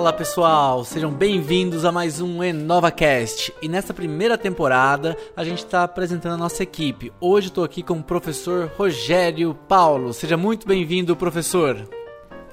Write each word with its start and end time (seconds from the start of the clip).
Fala 0.00 0.14
pessoal, 0.14 0.82
sejam 0.82 1.12
bem-vindos 1.12 1.84
a 1.84 1.92
mais 1.92 2.22
um 2.22 2.42
EnovaCast. 2.42 3.52
E 3.60 3.68
nessa 3.68 3.92
primeira 3.92 4.38
temporada 4.38 5.14
a 5.36 5.44
gente 5.44 5.58
está 5.58 5.84
apresentando 5.84 6.32
a 6.32 6.38
nossa 6.38 6.62
equipe. 6.62 7.12
Hoje 7.20 7.48
estou 7.48 7.62
aqui 7.62 7.82
com 7.82 7.98
o 7.98 8.02
professor 8.02 8.72
Rogério 8.78 9.54
Paulo. 9.68 10.14
Seja 10.14 10.38
muito 10.38 10.66
bem-vindo, 10.66 11.14
professor. 11.14 11.86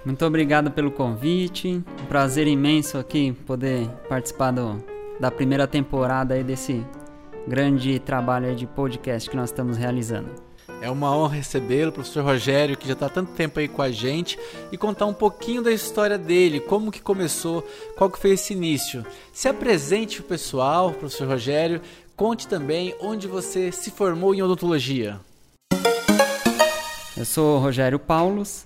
Muito 0.03 0.25
obrigado 0.25 0.71
pelo 0.71 0.91
convite. 0.91 1.69
Um 1.69 2.05
prazer 2.09 2.47
imenso 2.47 2.97
aqui 2.97 3.31
poder 3.31 3.87
participar 4.09 4.51
do, 4.51 4.83
da 5.17 5.31
primeira 5.31 5.65
temporada 5.65 6.33
aí 6.33 6.43
desse 6.43 6.85
grande 7.47 7.97
trabalho 7.97 8.53
de 8.57 8.67
podcast 8.67 9.29
que 9.29 9.37
nós 9.37 9.51
estamos 9.51 9.77
realizando. 9.77 10.46
É 10.79 10.91
uma 10.91 11.15
honra 11.15 11.35
recebê-lo, 11.37 11.91
professor 11.91 12.23
Rogério, 12.23 12.77
que 12.77 12.87
já 12.87 12.93
está 12.93 13.09
tanto 13.09 13.31
tempo 13.31 13.59
aí 13.59 13.67
com 13.67 13.81
a 13.81 13.89
gente, 13.89 14.37
e 14.71 14.77
contar 14.77 15.07
um 15.07 15.13
pouquinho 15.13 15.63
da 15.63 15.71
história 15.71 16.19
dele, 16.19 16.59
como 16.59 16.91
que 16.91 17.01
começou, 17.01 17.67
qual 17.95 18.11
que 18.11 18.19
foi 18.19 18.31
esse 18.31 18.53
início. 18.53 19.03
Se 19.33 19.47
apresente 19.47 20.21
o 20.21 20.23
pessoal, 20.23 20.91
professor 20.91 21.27
Rogério, 21.27 21.81
conte 22.15 22.47
também 22.47 22.93
onde 23.01 23.27
você 23.27 23.71
se 23.71 23.89
formou 23.89 24.35
em 24.35 24.43
odontologia. 24.43 25.19
Eu 27.17 27.25
sou 27.25 27.57
Rogério 27.57 27.97
Paulos, 27.97 28.65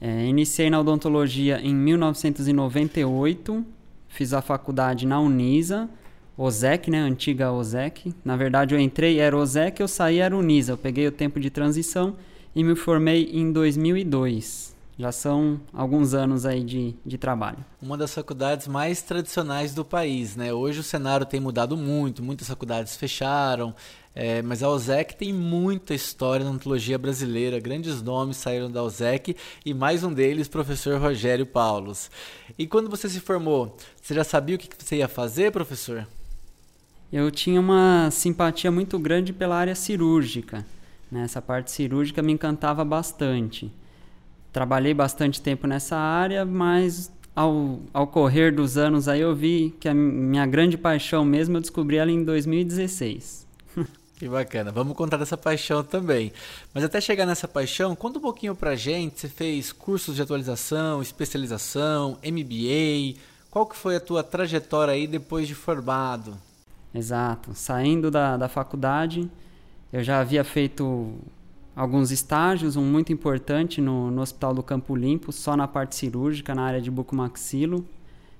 é, 0.00 0.24
iniciei 0.24 0.70
na 0.70 0.80
odontologia 0.80 1.60
em 1.60 1.74
1998, 1.74 3.64
fiz 4.08 4.32
a 4.32 4.40
faculdade 4.40 5.06
na 5.06 5.20
Unisa, 5.20 5.90
OSEC, 6.36 6.90
né? 6.90 6.98
Antiga 6.98 7.52
OSEC. 7.52 8.12
Na 8.24 8.36
verdade, 8.36 8.74
eu 8.74 8.80
entrei, 8.80 9.20
era 9.20 9.36
OSEC, 9.36 9.80
eu 9.80 9.88
saí, 9.88 10.18
era 10.18 10.36
Unisa. 10.36 10.72
Eu 10.72 10.78
peguei 10.78 11.06
o 11.06 11.12
tempo 11.12 11.38
de 11.38 11.48
transição 11.50 12.16
e 12.54 12.64
me 12.64 12.74
formei 12.74 13.30
em 13.32 13.52
2002. 13.52 14.74
Já 14.96 15.10
são 15.10 15.60
alguns 15.72 16.14
anos 16.14 16.46
aí 16.46 16.62
de, 16.62 16.94
de 17.04 17.18
trabalho. 17.18 17.58
Uma 17.82 17.96
das 17.96 18.14
faculdades 18.14 18.68
mais 18.68 19.02
tradicionais 19.02 19.74
do 19.74 19.84
país, 19.84 20.36
né? 20.36 20.52
Hoje 20.52 20.80
o 20.80 20.84
cenário 20.84 21.26
tem 21.26 21.40
mudado 21.40 21.76
muito, 21.76 22.22
muitas 22.22 22.46
faculdades 22.46 22.96
fecharam, 22.96 23.74
é, 24.14 24.40
mas 24.40 24.62
a 24.62 24.68
OSEC 24.68 25.16
tem 25.16 25.32
muita 25.32 25.94
história 25.94 26.44
na 26.44 26.52
ontologia 26.52 26.96
brasileira, 26.96 27.58
grandes 27.58 28.00
nomes 28.02 28.36
saíram 28.36 28.70
da 28.70 28.84
OSEC 28.84 29.36
e 29.66 29.74
mais 29.74 30.04
um 30.04 30.12
deles, 30.12 30.46
professor 30.46 31.00
Rogério 31.00 31.44
Paulos. 31.44 32.08
E 32.56 32.64
quando 32.64 32.88
você 32.88 33.08
se 33.08 33.18
formou, 33.18 33.76
você 34.00 34.14
já 34.14 34.22
sabia 34.22 34.54
o 34.54 34.58
que 34.58 34.68
você 34.78 34.96
ia 34.96 35.08
fazer, 35.08 35.50
professor? 35.50 36.06
Eu 37.16 37.30
tinha 37.30 37.60
uma 37.60 38.10
simpatia 38.10 38.72
muito 38.72 38.98
grande 38.98 39.32
pela 39.32 39.56
área 39.56 39.76
cirúrgica. 39.76 40.66
Né? 41.08 41.22
Essa 41.22 41.40
parte 41.40 41.70
cirúrgica 41.70 42.20
me 42.20 42.32
encantava 42.32 42.84
bastante. 42.84 43.70
Trabalhei 44.52 44.92
bastante 44.92 45.40
tempo 45.40 45.64
nessa 45.68 45.96
área, 45.96 46.44
mas 46.44 47.12
ao, 47.34 47.78
ao 47.92 48.08
correr 48.08 48.50
dos 48.50 48.76
anos 48.76 49.06
aí 49.06 49.20
eu 49.20 49.32
vi 49.32 49.76
que 49.78 49.88
a 49.88 49.94
minha 49.94 50.44
grande 50.44 50.76
paixão 50.76 51.24
mesmo 51.24 51.56
eu 51.56 51.60
descobri 51.60 51.98
ela 51.98 52.10
em 52.10 52.24
2016. 52.24 53.46
Que 54.16 54.28
bacana. 54.28 54.70
Vamos 54.70 54.96
contar 54.96 55.16
dessa 55.16 55.36
paixão 55.36 55.82
também. 55.82 56.32
Mas 56.72 56.84
até 56.84 57.00
chegar 57.00 57.26
nessa 57.26 57.48
paixão, 57.48 57.96
conta 57.96 58.20
um 58.20 58.22
pouquinho 58.22 58.54
pra 58.54 58.76
gente. 58.76 59.20
Você 59.20 59.28
fez 59.28 59.72
cursos 59.72 60.14
de 60.14 60.22
atualização, 60.22 61.02
especialização, 61.02 62.16
MBA. 62.24 63.18
Qual 63.50 63.66
que 63.66 63.76
foi 63.76 63.96
a 63.96 64.00
tua 64.00 64.22
trajetória 64.22 64.94
aí 64.94 65.08
depois 65.08 65.48
de 65.48 65.54
formado? 65.54 66.38
Exato. 66.94 67.54
Saindo 67.54 68.10
da, 68.10 68.36
da 68.36 68.48
faculdade, 68.48 69.28
eu 69.92 70.02
já 70.02 70.20
havia 70.20 70.44
feito 70.44 71.12
alguns 71.74 72.10
estágios, 72.10 72.76
um 72.76 72.84
muito 72.84 73.12
importante 73.12 73.80
no, 73.80 74.10
no 74.10 74.22
Hospital 74.22 74.54
do 74.54 74.62
Campo 74.62 74.94
Limpo, 74.94 75.32
só 75.32 75.56
na 75.56 75.66
parte 75.66 75.96
cirúrgica, 75.96 76.54
na 76.54 76.62
área 76.62 76.80
de 76.80 76.90
bucomaxilo. 76.90 77.84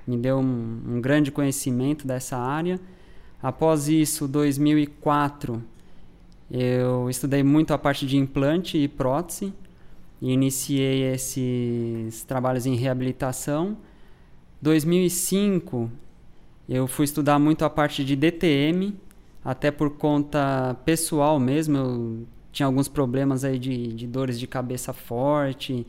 Me 0.06 0.16
deu 0.16 0.38
um, 0.38 0.81
um 0.88 1.00
grande 1.00 1.32
conhecimento 1.32 2.06
dessa 2.06 2.37
área. 2.37 2.78
Após 3.43 3.88
isso, 3.88 4.28
2004, 4.28 5.62
eu 6.50 7.10
estudei 7.10 7.43
muito 7.43 7.75
a 7.75 7.78
parte 7.78 8.06
de 8.06 8.16
implante 8.16 8.78
e 8.78 8.87
prótese 8.87 9.53
e 10.20 10.31
iniciei 10.31 11.12
esses 11.12 12.22
trabalhos 12.25 12.66
em 12.66 12.76
reabilitação. 12.76 13.76
2005, 14.62 15.91
eu 16.69 16.86
fui 16.86 17.04
estudar 17.04 17.38
muito 17.38 17.64
a 17.64 17.70
parte 17.70 18.04
de 18.04 18.16
DTM, 18.16 18.94
até 19.44 19.70
por 19.70 19.91
conta 19.91 20.75
pessoal 20.84 21.38
mesmo. 21.38 21.76
Eu 21.76 22.26
tinha 22.52 22.66
alguns 22.66 22.88
problemas 22.88 23.44
aí 23.44 23.58
de, 23.58 23.88
de 23.88 24.06
dores 24.06 24.38
de 24.38 24.47
cabeça 24.47 24.92
forte. 24.92 25.86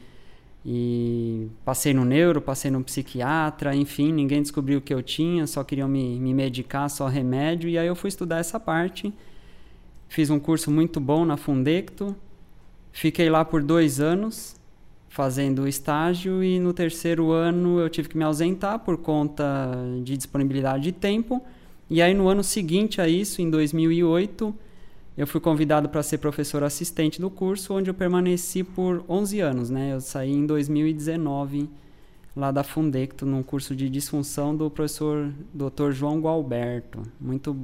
E 0.68 1.48
passei 1.64 1.94
no 1.94 2.04
neuro, 2.04 2.42
passei 2.42 2.72
no 2.72 2.84
psiquiatra, 2.84 3.76
enfim, 3.76 4.12
ninguém 4.12 4.42
descobriu 4.42 4.80
o 4.80 4.82
que 4.82 4.92
eu 4.92 5.04
tinha, 5.04 5.46
só 5.46 5.64
queriam 5.64 5.88
me, 5.88 6.20
me 6.20 6.34
medicar, 6.34 6.90
só 6.90 7.08
remédio. 7.08 7.70
E 7.70 7.78
aí 7.78 7.86
eu 7.86 7.96
fui 7.96 8.08
estudar 8.08 8.40
essa 8.40 8.60
parte. 8.60 9.14
Fiz 10.10 10.30
um 10.32 10.40
curso 10.40 10.72
muito 10.72 11.00
bom 11.00 11.24
na 11.24 11.38
Fundecto. 11.38 12.16
Fiquei 12.92 13.30
lá 13.30 13.46
por 13.46 13.62
dois 13.62 14.00
anos 14.00 14.56
fazendo 15.16 15.66
estágio 15.66 16.44
e 16.44 16.60
no 16.60 16.74
terceiro 16.74 17.32
ano 17.32 17.80
eu 17.80 17.90
tive 17.90 18.10
que 18.10 18.18
me 18.18 18.24
ausentar 18.26 18.80
por 18.80 18.98
conta 18.98 19.74
de 20.04 20.18
disponibilidade 20.18 20.84
de 20.84 20.92
tempo. 20.92 21.42
E 21.90 22.02
aí 22.02 22.14
no 22.14 22.28
ano 22.28 22.44
seguinte 22.44 23.00
a 23.00 23.08
isso, 23.08 23.42
em 23.42 23.50
2008, 23.50 24.54
eu 25.18 25.26
fui 25.26 25.40
convidado 25.40 25.88
para 25.88 26.04
ser 26.04 26.18
professor 26.18 26.66
assistente 26.66 27.22
do 27.22 27.30
curso, 27.30 27.76
onde 27.76 27.90
eu 27.90 27.94
permaneci 27.94 28.62
por 28.62 29.06
11 29.08 29.40
anos, 29.40 29.70
né? 29.70 29.94
Eu 29.94 30.02
saí 30.02 30.34
em 30.34 30.46
2019 30.46 31.70
lá 32.36 32.52
da 32.52 32.62
Fundecto, 32.62 33.26
num 33.26 33.42
curso 33.42 33.74
de 33.74 33.88
disfunção 33.88 34.54
do 34.54 34.70
professor 34.70 35.32
Dr. 35.54 35.92
João 35.92 36.20
Gualberto. 36.20 37.04
Muito 37.22 37.58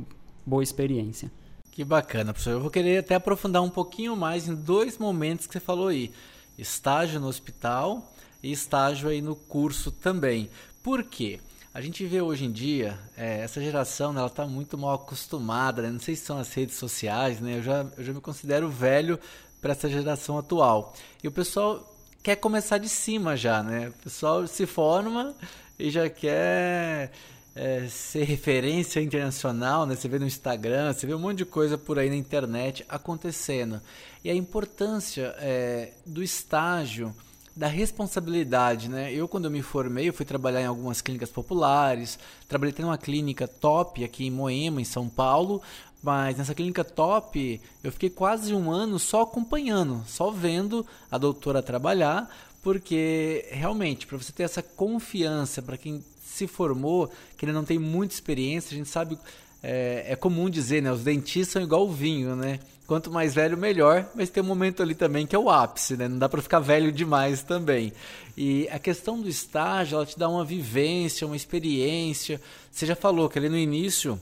boa 0.46 0.64
experiência. 0.64 1.30
Que 1.70 1.84
bacana, 1.84 2.32
professor. 2.32 2.52
Eu 2.52 2.62
vou 2.62 2.72
querer 2.72 3.00
até 3.00 3.16
aprofundar 3.16 3.62
um 3.62 3.70
pouquinho 3.70 4.16
mais 4.16 4.48
em 4.48 4.56
dois 4.56 4.98
momentos 4.98 5.48
que 5.48 5.52
você 5.52 5.60
falou 5.60 5.90
aí 5.90 6.14
estágio 6.62 7.20
no 7.20 7.28
hospital 7.28 8.14
e 8.42 8.52
estágio 8.52 9.10
aí 9.10 9.22
no 9.22 9.36
curso 9.36 9.92
também. 9.92 10.50
Por 10.84 11.04
quê? 11.04 11.40
A 11.74 11.82
gente 11.82 12.06
vê 12.06 12.22
hoje 12.22 12.46
em 12.46 12.52
dia, 12.52 13.00
é, 13.16 13.40
essa 13.40 13.62
geração, 13.62 14.12
né, 14.12 14.20
ela 14.20 14.28
está 14.28 14.46
muito 14.46 14.78
mal 14.78 14.96
acostumada, 14.96 15.82
né? 15.82 15.90
não 15.90 16.00
sei 16.00 16.16
se 16.16 16.26
são 16.26 16.38
as 16.38 16.54
redes 16.54 16.76
sociais, 16.76 17.40
né? 17.40 17.58
eu, 17.58 17.64
já, 17.64 17.86
eu 17.98 18.04
já 18.04 18.14
me 18.14 18.20
considero 18.20 18.70
velho 18.70 19.18
para 19.62 19.72
essa 19.72 19.90
geração 19.90 20.38
atual. 20.38 20.94
E 21.24 21.28
o 21.28 21.32
pessoal 21.32 21.96
quer 22.22 22.36
começar 22.36 22.78
de 22.78 22.90
cima 22.90 23.38
já, 23.38 23.64
né? 23.64 23.90
O 23.90 24.04
pessoal 24.04 24.46
se 24.48 24.66
forma 24.66 25.34
e 25.80 25.90
já 25.90 26.10
quer 26.10 27.12
é, 27.56 27.88
ser 27.88 28.24
referência 28.24 29.02
internacional, 29.02 29.86
né? 29.86 29.96
Você 29.96 30.08
vê 30.08 30.18
no 30.18 30.26
Instagram, 30.26 30.94
você 30.94 31.06
vê 31.06 31.14
um 31.14 31.20
monte 31.20 31.40
de 31.40 31.46
coisa 31.46 31.78
por 31.78 32.00
aí 32.00 32.10
na 32.10 32.16
internet 32.16 32.86
acontecendo. 32.88 33.82
E 34.24 34.30
a 34.30 34.36
importância 34.36 35.36
é, 35.40 35.92
do 36.06 36.24
estágio, 36.24 37.14
da 37.56 37.68
responsabilidade, 37.68 38.90
né? 38.90 39.14
Eu 39.14 39.28
quando 39.28 39.46
eu 39.46 39.52
me 39.52 39.62
formei, 39.62 40.08
eu 40.08 40.14
fui 40.14 40.26
trabalhar 40.26 40.62
em 40.62 40.66
algumas 40.66 41.02
clínicas 41.02 41.30
populares, 41.30 42.18
trabalhei 42.48 42.74
em 42.78 42.84
uma 42.84 42.98
clínica 42.98 43.48
top 43.48 44.04
aqui 44.04 44.26
em 44.26 44.32
Moema, 44.32 44.80
em 44.80 44.86
São 44.86 45.10
Paulo, 45.10 45.62
mas 46.02 46.38
nessa 46.38 46.56
clínica 46.56 46.84
top 46.84 47.60
eu 47.84 47.92
fiquei 47.92 48.10
quase 48.10 48.54
um 48.54 48.72
ano 48.72 48.98
só 48.98 49.24
acompanhando, 49.24 50.04
só 50.08 50.32
vendo 50.32 50.86
a 51.12 51.18
doutora 51.18 51.62
trabalhar, 51.62 52.30
porque 52.64 53.46
realmente 53.52 54.08
para 54.08 54.18
você 54.18 54.32
ter 54.32 54.44
essa 54.44 54.64
confiança 54.64 55.62
para 55.62 55.78
quem 55.78 56.02
se 56.32 56.48
formou, 56.48 57.12
que 57.38 57.46
ele 57.46 57.52
não 57.52 57.64
tem 57.64 57.78
muita 57.78 58.14
experiência, 58.14 58.74
a 58.74 58.78
gente 58.78 58.90
sabe, 58.90 59.18
é, 59.62 60.06
é, 60.08 60.16
comum 60.16 60.50
dizer, 60.50 60.82
né? 60.82 60.92
Os 60.92 61.04
dentistas 61.04 61.54
são 61.54 61.62
igual 61.62 61.86
o 61.88 61.92
vinho, 61.92 62.36
né? 62.36 62.60
Quanto 62.88 63.12
mais 63.12 63.34
velho, 63.34 63.58
melhor, 63.58 64.10
mas 64.16 64.30
tem 64.30 64.44
um 64.44 64.46
momento 64.46 64.82
ali 64.82 64.96
também 64.96 65.26
que 65.26 65.36
é 65.36 65.40
o 65.40 65.50
ápice, 65.50 65.96
né? 65.96 66.08
Não 66.08 66.18
dá 66.18 66.28
para 66.28 66.42
ficar 66.42 66.60
velho 66.60 66.92
demais 66.92 67.44
também. 67.44 67.94
E 68.36 68.68
a 68.70 68.80
questão 68.80 69.22
do 69.22 69.30
estágio, 69.30 69.96
ela 69.96 70.06
te 70.06 70.18
dá 70.18 70.28
uma 70.28 70.44
vivência, 70.44 71.28
uma 71.28 71.36
experiência. 71.36 72.42
Você 72.72 72.86
já 72.86 72.96
falou 72.96 73.30
que 73.30 73.38
ali 73.38 73.50
no 73.50 73.58
início 73.58 74.20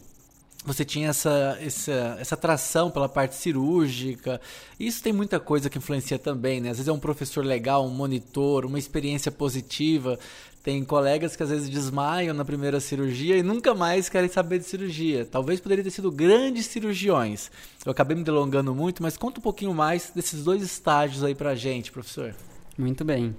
você 0.65 0.83
tinha 0.83 1.09
essa, 1.09 1.57
essa, 1.61 2.17
essa 2.19 2.35
atração 2.35 2.91
pela 2.91 3.07
parte 3.07 3.35
cirúrgica. 3.35 4.41
Isso 4.79 5.01
tem 5.01 5.13
muita 5.13 5.39
coisa 5.39 5.69
que 5.69 5.77
influencia 5.77 6.19
também, 6.19 6.59
né? 6.59 6.69
Às 6.69 6.77
vezes 6.77 6.87
é 6.89 6.91
um 6.91 6.99
professor 6.99 7.43
legal, 7.45 7.85
um 7.85 7.89
monitor, 7.89 8.65
uma 8.65 8.77
experiência 8.77 9.31
positiva. 9.31 10.19
Tem 10.61 10.83
colegas 10.83 11.37
que 11.37 11.43
às 11.43 11.49
vezes 11.49 11.69
desmaiam 11.69 12.33
na 12.33 12.43
primeira 12.43 12.81
cirurgia 12.81 13.37
e 13.37 13.41
nunca 13.41 13.73
mais 13.73 14.09
querem 14.09 14.29
saber 14.29 14.59
de 14.59 14.65
cirurgia. 14.65 15.25
Talvez 15.25 15.61
poderiam 15.61 15.83
ter 15.83 15.91
sido 15.91 16.11
grandes 16.11 16.65
cirurgiões. 16.65 17.49
Eu 17.85 17.93
acabei 17.93 18.17
me 18.17 18.23
delongando 18.23 18.75
muito, 18.75 19.01
mas 19.01 19.15
conta 19.15 19.39
um 19.39 19.43
pouquinho 19.43 19.73
mais 19.73 20.11
desses 20.13 20.43
dois 20.43 20.61
estágios 20.61 21.23
aí 21.23 21.33
pra 21.33 21.55
gente, 21.55 21.91
professor. 21.91 22.35
Muito 22.77 23.05
bem. 23.05 23.33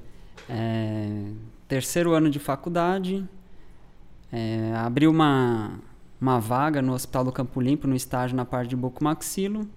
É... 0.49 1.25
Terceiro 1.69 2.15
ano 2.15 2.31
de 2.31 2.39
faculdade, 2.39 3.29
é... 4.33 4.73
abriu 4.75 5.11
uma, 5.11 5.79
uma 6.21 6.39
vaga 6.39 6.83
no 6.83 6.93
Hospital 6.93 7.25
do 7.25 7.33
Campo 7.33 7.61
Limpo, 7.61 7.87
no 7.87 7.97
estágio 7.97 8.37
na 8.37 8.45
parte 8.45 8.71
de 8.71 8.77
bucomaxilo. 8.77 9.69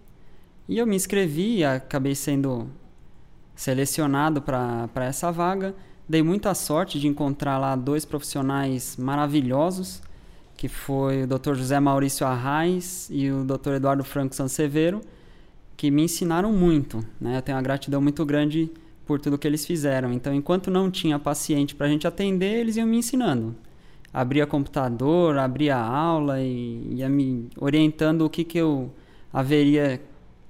E 0.68 0.78
eu 0.78 0.86
me 0.86 0.96
inscrevi 0.96 1.58
e 1.58 1.64
acabei 1.64 2.16
sendo 2.16 2.68
selecionado 3.56 4.42
para 4.42 5.06
essa 5.06 5.32
vaga 5.32 5.76
dei 6.08 6.22
muita 6.22 6.54
sorte 6.54 7.00
de 7.00 7.08
encontrar 7.08 7.58
lá 7.58 7.76
dois 7.76 8.06
profissionais 8.06 8.98
maravilhosos, 8.98 10.02
que 10.56 10.68
foi 10.68 11.24
o 11.24 11.28
Dr. 11.28 11.56
José 11.56 11.80
Maurício 11.80 12.26
Arraes 12.26 13.08
e 13.10 13.32
o 13.32 13.44
Dr. 13.44 13.74
Eduardo 13.76 14.04
Franco 14.04 14.36
Sansevero, 14.36 15.02
que 15.76 15.90
me 15.90 16.04
ensinaram 16.04 16.52
muito. 16.54 17.04
Né? 17.20 17.38
Eu 17.38 17.42
tenho 17.42 17.58
uma 17.58 17.64
gratidão 17.64 18.02
muito 18.02 18.24
grande 18.26 18.72
por 19.06 19.20
tudo 19.20 19.38
que 19.38 19.48
eles 19.48 19.66
fizeram. 19.66 20.14
Então, 20.14 20.34
enquanto 20.34 20.72
não 20.72 20.90
tinha 20.90 21.20
paciente 21.20 21.76
para 21.76 21.88
a 21.88 21.90
gente 21.90 22.08
atender, 22.08 22.60
eles 22.60 22.78
iam 22.78 22.88
me 22.88 22.98
ensinando. 22.98 23.56
Abria 24.14 24.46
computador, 24.46 25.38
abria 25.38 25.76
aula 25.76 26.40
e 26.40 26.96
ia 26.98 27.10
me 27.10 27.50
orientando 27.58 28.22
o 28.22 28.30
que, 28.30 28.44
que 28.44 28.60
eu 28.60 28.92
haveria 29.32 30.00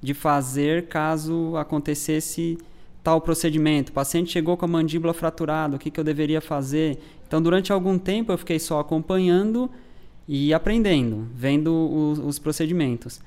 de 0.01 0.13
fazer 0.13 0.88
caso 0.88 1.56
acontecesse 1.56 2.57
tal 3.01 3.21
procedimento. 3.21 3.89
O 3.89 3.94
paciente 3.94 4.31
chegou 4.31 4.57
com 4.57 4.65
a 4.65 4.68
mandíbula 4.68 5.13
fraturada, 5.13 5.77
o 5.77 5.80
que, 5.80 5.89
que 5.89 6.00
eu 6.00 6.04
deveria 6.04 6.42
fazer? 6.42 7.00
Então, 7.25 7.42
durante 7.42 7.71
algum 7.71 7.98
tempo, 7.98 8.31
eu 8.31 8.38
fiquei 8.38 8.60
só 8.60 8.80
acompanhando 8.80 9.69
e 10.27 10.54
aprendendo, 10.54 11.27
vendo 11.33 11.74
os, 11.74 12.19
os 12.19 12.39
procedimentos. 12.39 13.21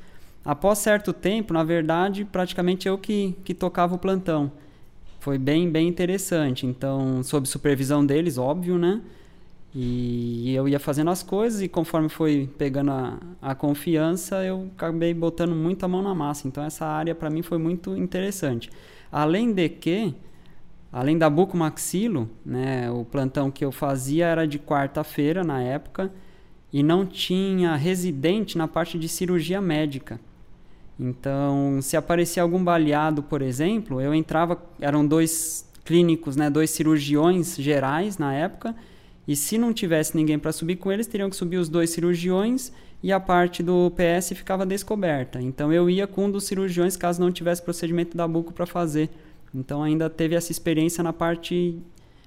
Após 0.44 0.79
certo 0.79 1.12
tempo, 1.12 1.53
na 1.53 1.65
verdade, 1.65 2.25
praticamente 2.25 2.87
eu 2.87 2.97
que, 2.97 3.35
que 3.44 3.53
tocava 3.53 3.94
o 3.94 3.99
plantão. 3.99 4.53
Foi 5.19 5.38
bem, 5.38 5.69
bem 5.69 5.88
interessante. 5.88 6.67
Então, 6.67 7.23
sob 7.23 7.49
supervisão 7.49 8.06
deles, 8.06 8.38
óbvio, 8.38 8.79
né? 8.79 9.00
E 9.78 10.55
eu 10.55 10.67
ia 10.67 10.81
fazendo 10.81 11.11
as 11.11 11.23
coisas 11.23 11.61
e 11.61 11.69
conforme 11.69 12.08
foi 12.08 12.49
pegando 12.56 12.93
a, 12.93 13.19
a 13.43 13.55
confiança, 13.55 14.43
eu 14.43 14.70
acabei 14.75 15.12
botando 15.12 15.55
muito 15.55 15.84
a 15.84 15.88
mão 15.88 16.00
na 16.00 16.14
massa. 16.14 16.49
Então, 16.49 16.64
essa 16.64 16.87
área 16.87 17.14
para 17.14 17.28
mim 17.28 17.43
foi 17.43 17.58
muito 17.58 17.94
interessante. 17.94 18.70
Além 19.12 19.52
de 19.52 19.69
que, 19.69 20.14
além 20.90 21.19
da 21.19 21.28
bucomaxilo, 21.28 22.26
né, 22.43 22.90
o 22.90 23.05
plantão 23.05 23.50
que 23.50 23.62
eu 23.62 23.70
fazia 23.70 24.25
era 24.25 24.46
de 24.46 24.58
quarta-feira 24.58 25.44
na 25.44 25.61
época 25.61 26.11
e 26.73 26.82
não 26.82 27.05
tinha 27.05 27.76
residente 27.76 28.56
na 28.56 28.67
parte 28.67 28.99
de 28.99 29.11
cirurgia 29.11 29.61
médica. 29.61 30.19
Então, 30.99 31.81
se 31.82 31.99
aparecia 31.99 32.43
algum 32.43 32.64
baleado, 32.64 33.23
por 33.23 33.43
exemplo, 33.43 34.00
eu 34.00 34.14
entrava, 34.14 34.58
eram 34.81 35.06
dois 35.06 35.70
clínicos, 35.84 36.34
né, 36.34 36.49
dois 36.49 36.70
cirurgiões 36.70 37.56
gerais 37.56 38.17
na 38.17 38.32
época, 38.32 38.75
e 39.26 39.34
se 39.34 39.58
não 39.58 39.73
tivesse 39.73 40.17
ninguém 40.17 40.38
para 40.38 40.52
subir 40.52 40.76
com 40.76 40.93
eles, 40.93 41.06
teriam 41.06 41.28
que 41.28 41.37
subir 41.37 41.56
os 41.56 41.69
dois 41.69 41.90
cirurgiões 41.90 42.73
e 43.02 43.12
a 43.12 43.19
parte 43.19 43.62
do 43.62 43.93
PS 43.93 44.28
ficava 44.31 44.64
descoberta. 44.64 45.40
Então 45.40 45.73
eu 45.73 45.90
ia 45.90 46.06
com 46.06 46.26
um 46.26 46.31
dos 46.31 46.44
cirurgiões 46.44 46.96
caso 46.96 47.20
não 47.20 47.32
tivesse 47.32 47.62
procedimento 47.62 48.17
da 48.17 48.26
buco 48.26 48.52
para 48.52 48.67
fazer. 48.67 49.11
Então 49.55 49.82
ainda 49.82 50.08
teve 50.08 50.34
essa 50.34 50.52
experiência 50.52 51.02
na 51.02 51.12
parte 51.12 51.78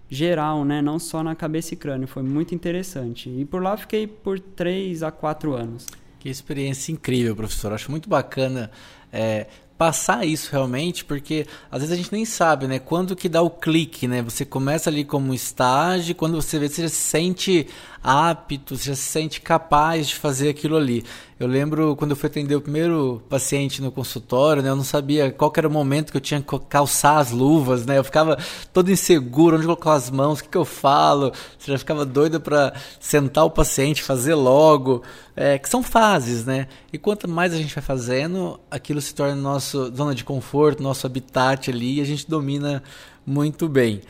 geral, 0.10 0.66
né? 0.66 0.81
não 0.81 1.00
só 1.00 1.24
na 1.24 1.36
cabeça 1.36 1.74
e 1.74 1.78
crânio. 1.78 2.07
Foi 2.07 2.24
muito 2.24 2.54
interessante. 2.54 3.30
E 3.30 3.46
por 3.46 3.62
lá 3.62 3.78
fiquei 3.78 4.07
por 4.07 4.40
3 4.40 5.04
a 5.04 5.12
4 5.12 5.54
anos. 5.54 5.86
Que 6.19 6.28
experiência 6.28 6.92
incrível, 6.92 7.36
professor. 7.36 7.72
Acho 7.72 7.90
muito 7.92 8.10
bacana 8.10 8.69
é, 9.12 9.48
passar 9.80 10.26
isso 10.26 10.52
realmente, 10.52 11.06
porque 11.06 11.48
às 11.72 11.80
vezes 11.80 11.94
a 11.94 11.96
gente 11.96 12.12
nem 12.12 12.26
sabe, 12.26 12.68
né? 12.68 12.80
Quando 12.80 13.16
que 13.16 13.30
dá 13.30 13.42
o 13.42 13.50
clique, 13.50 14.10
né? 14.10 14.22
Você 14.22 14.44
começa 14.44 14.90
ali 14.90 15.06
como 15.06 15.34
estágio, 15.34 16.14
quando 16.14 16.36
você 16.36 16.60
vê, 16.60 16.68
você 16.68 16.90
sente 16.90 17.66
apto, 18.04 18.78
você 18.78 18.90
já 18.90 18.96
se 18.96 19.04
sente 19.04 19.42
capaz 19.42 20.07
de 20.07 20.16
fazer 20.16 20.50
aquilo 20.50 20.78
ali. 20.78 21.04
Eu 21.40 21.48
lembro 21.48 21.96
quando 21.96 22.12
eu 22.12 22.18
fui 22.18 22.28
atender 22.28 22.56
o 22.56 22.62
primeiro 22.62 23.22
paciente 23.30 23.81
no 23.81 23.92
consultório, 23.92 24.62
né? 24.62 24.69
Eu 24.69 24.75
não 24.75 24.84
sabia 24.84 25.31
qual 25.31 25.51
era 25.56 25.68
o 25.68 25.72
momento 25.72 26.12
que 26.12 26.18
eu 26.18 26.22
tinha 26.22 26.42
que 26.42 26.60
calçar 26.68 27.18
as 27.18 27.31
luvas, 27.31 27.86
né? 27.86 27.98
Eu 27.98 28.04
ficava 28.04 28.38
todo 28.74 28.92
inseguro, 28.92 29.56
onde 29.56 29.66
colocar 29.66 29.94
as 29.94 30.10
mãos, 30.10 30.40
o 30.40 30.44
que, 30.44 30.50
que 30.50 30.57
eu 30.57 30.66
falo? 30.66 31.31
Você 31.57 31.72
já 31.72 31.78
ficava 31.78 32.06
doido 32.06 32.42
para 32.42 32.74
sentar 33.00 33.46
o 33.46 33.51
paciente, 33.51 34.04
fazer 34.04 34.36
logo. 34.36 35.01
É, 35.34 35.57
que 35.57 35.69
são 35.69 35.81
fases, 35.81 36.44
né? 36.44 36.68
E 36.92 36.98
quanto 36.98 37.25
mais 37.25 37.54
a 37.54 37.57
gente 37.57 37.74
vai 37.74 37.84
fazendo, 37.84 38.60
aquilo 38.69 39.00
se 39.00 39.16
torna 39.16 39.36
nossa 39.36 39.90
zona 39.96 40.13
de 40.13 40.25
conforto, 40.25 40.84
nosso 40.84 41.07
habitat 41.07 41.72
ali, 41.72 42.00
e 42.00 42.01
a 42.01 42.06
gente 42.06 42.30
domina 42.30 42.84
muito 43.25 43.69
bem. 43.69 44.01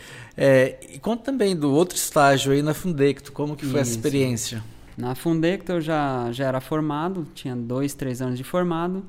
É, 0.41 0.79
e 0.93 0.99
conta 0.99 1.23
também 1.23 1.53
do 1.53 1.69
outro 1.69 1.97
estágio 1.97 2.53
aí 2.53 2.61
na 2.61 2.73
Fundecto, 2.73 3.29
como 3.33 3.57
que 3.57 3.65
foi 3.65 3.81
Isso. 3.81 3.89
essa 3.89 3.91
experiência? 3.91 4.63
Na 4.97 5.13
Fundecto 5.13 5.73
eu 5.73 5.81
já, 5.81 6.31
já 6.31 6.45
era 6.45 6.61
formado, 6.61 7.27
tinha 7.35 7.53
dois, 7.53 7.93
três 7.93 8.21
anos 8.21 8.37
de 8.37 8.43
formado, 8.45 9.03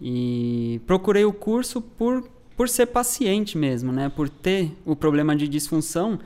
e 0.00 0.80
procurei 0.86 1.26
o 1.26 1.32
curso 1.32 1.82
por, 1.82 2.26
por 2.56 2.70
ser 2.70 2.86
paciente 2.86 3.58
mesmo, 3.58 3.92
né? 3.92 4.08
Por 4.08 4.30
ter 4.30 4.72
o 4.86 4.96
problema 4.96 5.36
de 5.36 5.46
disfunção 5.46 6.18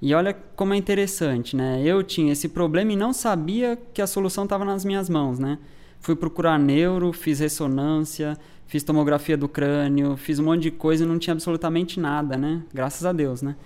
e 0.00 0.14
olha 0.14 0.32
como 0.54 0.74
é 0.74 0.76
interessante, 0.76 1.56
né? 1.56 1.82
Eu 1.84 2.04
tinha 2.04 2.32
esse 2.32 2.48
problema 2.48 2.92
e 2.92 2.96
não 2.96 3.12
sabia 3.12 3.76
que 3.92 4.00
a 4.00 4.06
solução 4.06 4.44
estava 4.44 4.64
nas 4.64 4.84
minhas 4.84 5.10
mãos, 5.10 5.40
né? 5.40 5.58
Fui 5.98 6.14
procurar 6.14 6.56
neuro, 6.56 7.12
fiz 7.12 7.40
ressonância, 7.40 8.38
fiz 8.64 8.84
tomografia 8.84 9.36
do 9.36 9.48
crânio, 9.48 10.16
fiz 10.16 10.38
um 10.38 10.44
monte 10.44 10.62
de 10.62 10.70
coisa 10.70 11.02
e 11.02 11.06
não 11.06 11.18
tinha 11.18 11.34
absolutamente 11.34 11.98
nada, 11.98 12.36
né? 12.36 12.62
Graças 12.72 13.04
a 13.04 13.12
Deus, 13.12 13.42
né? 13.42 13.56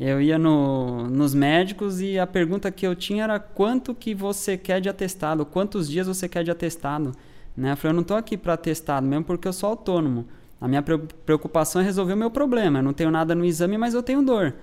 Eu 0.00 0.20
ia 0.20 0.38
no, 0.38 1.08
nos 1.08 1.34
médicos 1.34 2.00
e 2.00 2.18
a 2.18 2.26
pergunta 2.26 2.70
que 2.70 2.86
eu 2.86 2.94
tinha 2.94 3.24
era 3.24 3.40
quanto 3.40 3.94
que 3.94 4.14
você 4.14 4.56
quer 4.56 4.80
de 4.80 4.88
atestado, 4.88 5.44
quantos 5.44 5.88
dias 5.88 6.06
você 6.06 6.28
quer 6.28 6.44
de 6.44 6.50
atestado, 6.52 7.12
né? 7.56 7.72
Eu 7.72 7.76
falei, 7.76 7.90
eu 7.90 7.94
não 7.94 8.02
estou 8.02 8.16
aqui 8.16 8.36
para 8.36 8.54
atestado, 8.54 9.04
mesmo 9.06 9.24
porque 9.24 9.48
eu 9.48 9.52
sou 9.52 9.70
autônomo. 9.70 10.26
A 10.60 10.68
minha 10.68 10.82
preocupação 10.82 11.80
é 11.80 11.84
resolver 11.84 12.12
o 12.12 12.16
meu 12.16 12.30
problema. 12.30 12.78
Eu 12.78 12.82
não 12.82 12.92
tenho 12.92 13.10
nada 13.10 13.34
no 13.34 13.44
exame, 13.44 13.76
mas 13.76 13.94
eu 13.94 14.02
tenho 14.02 14.22
dor. 14.22 14.54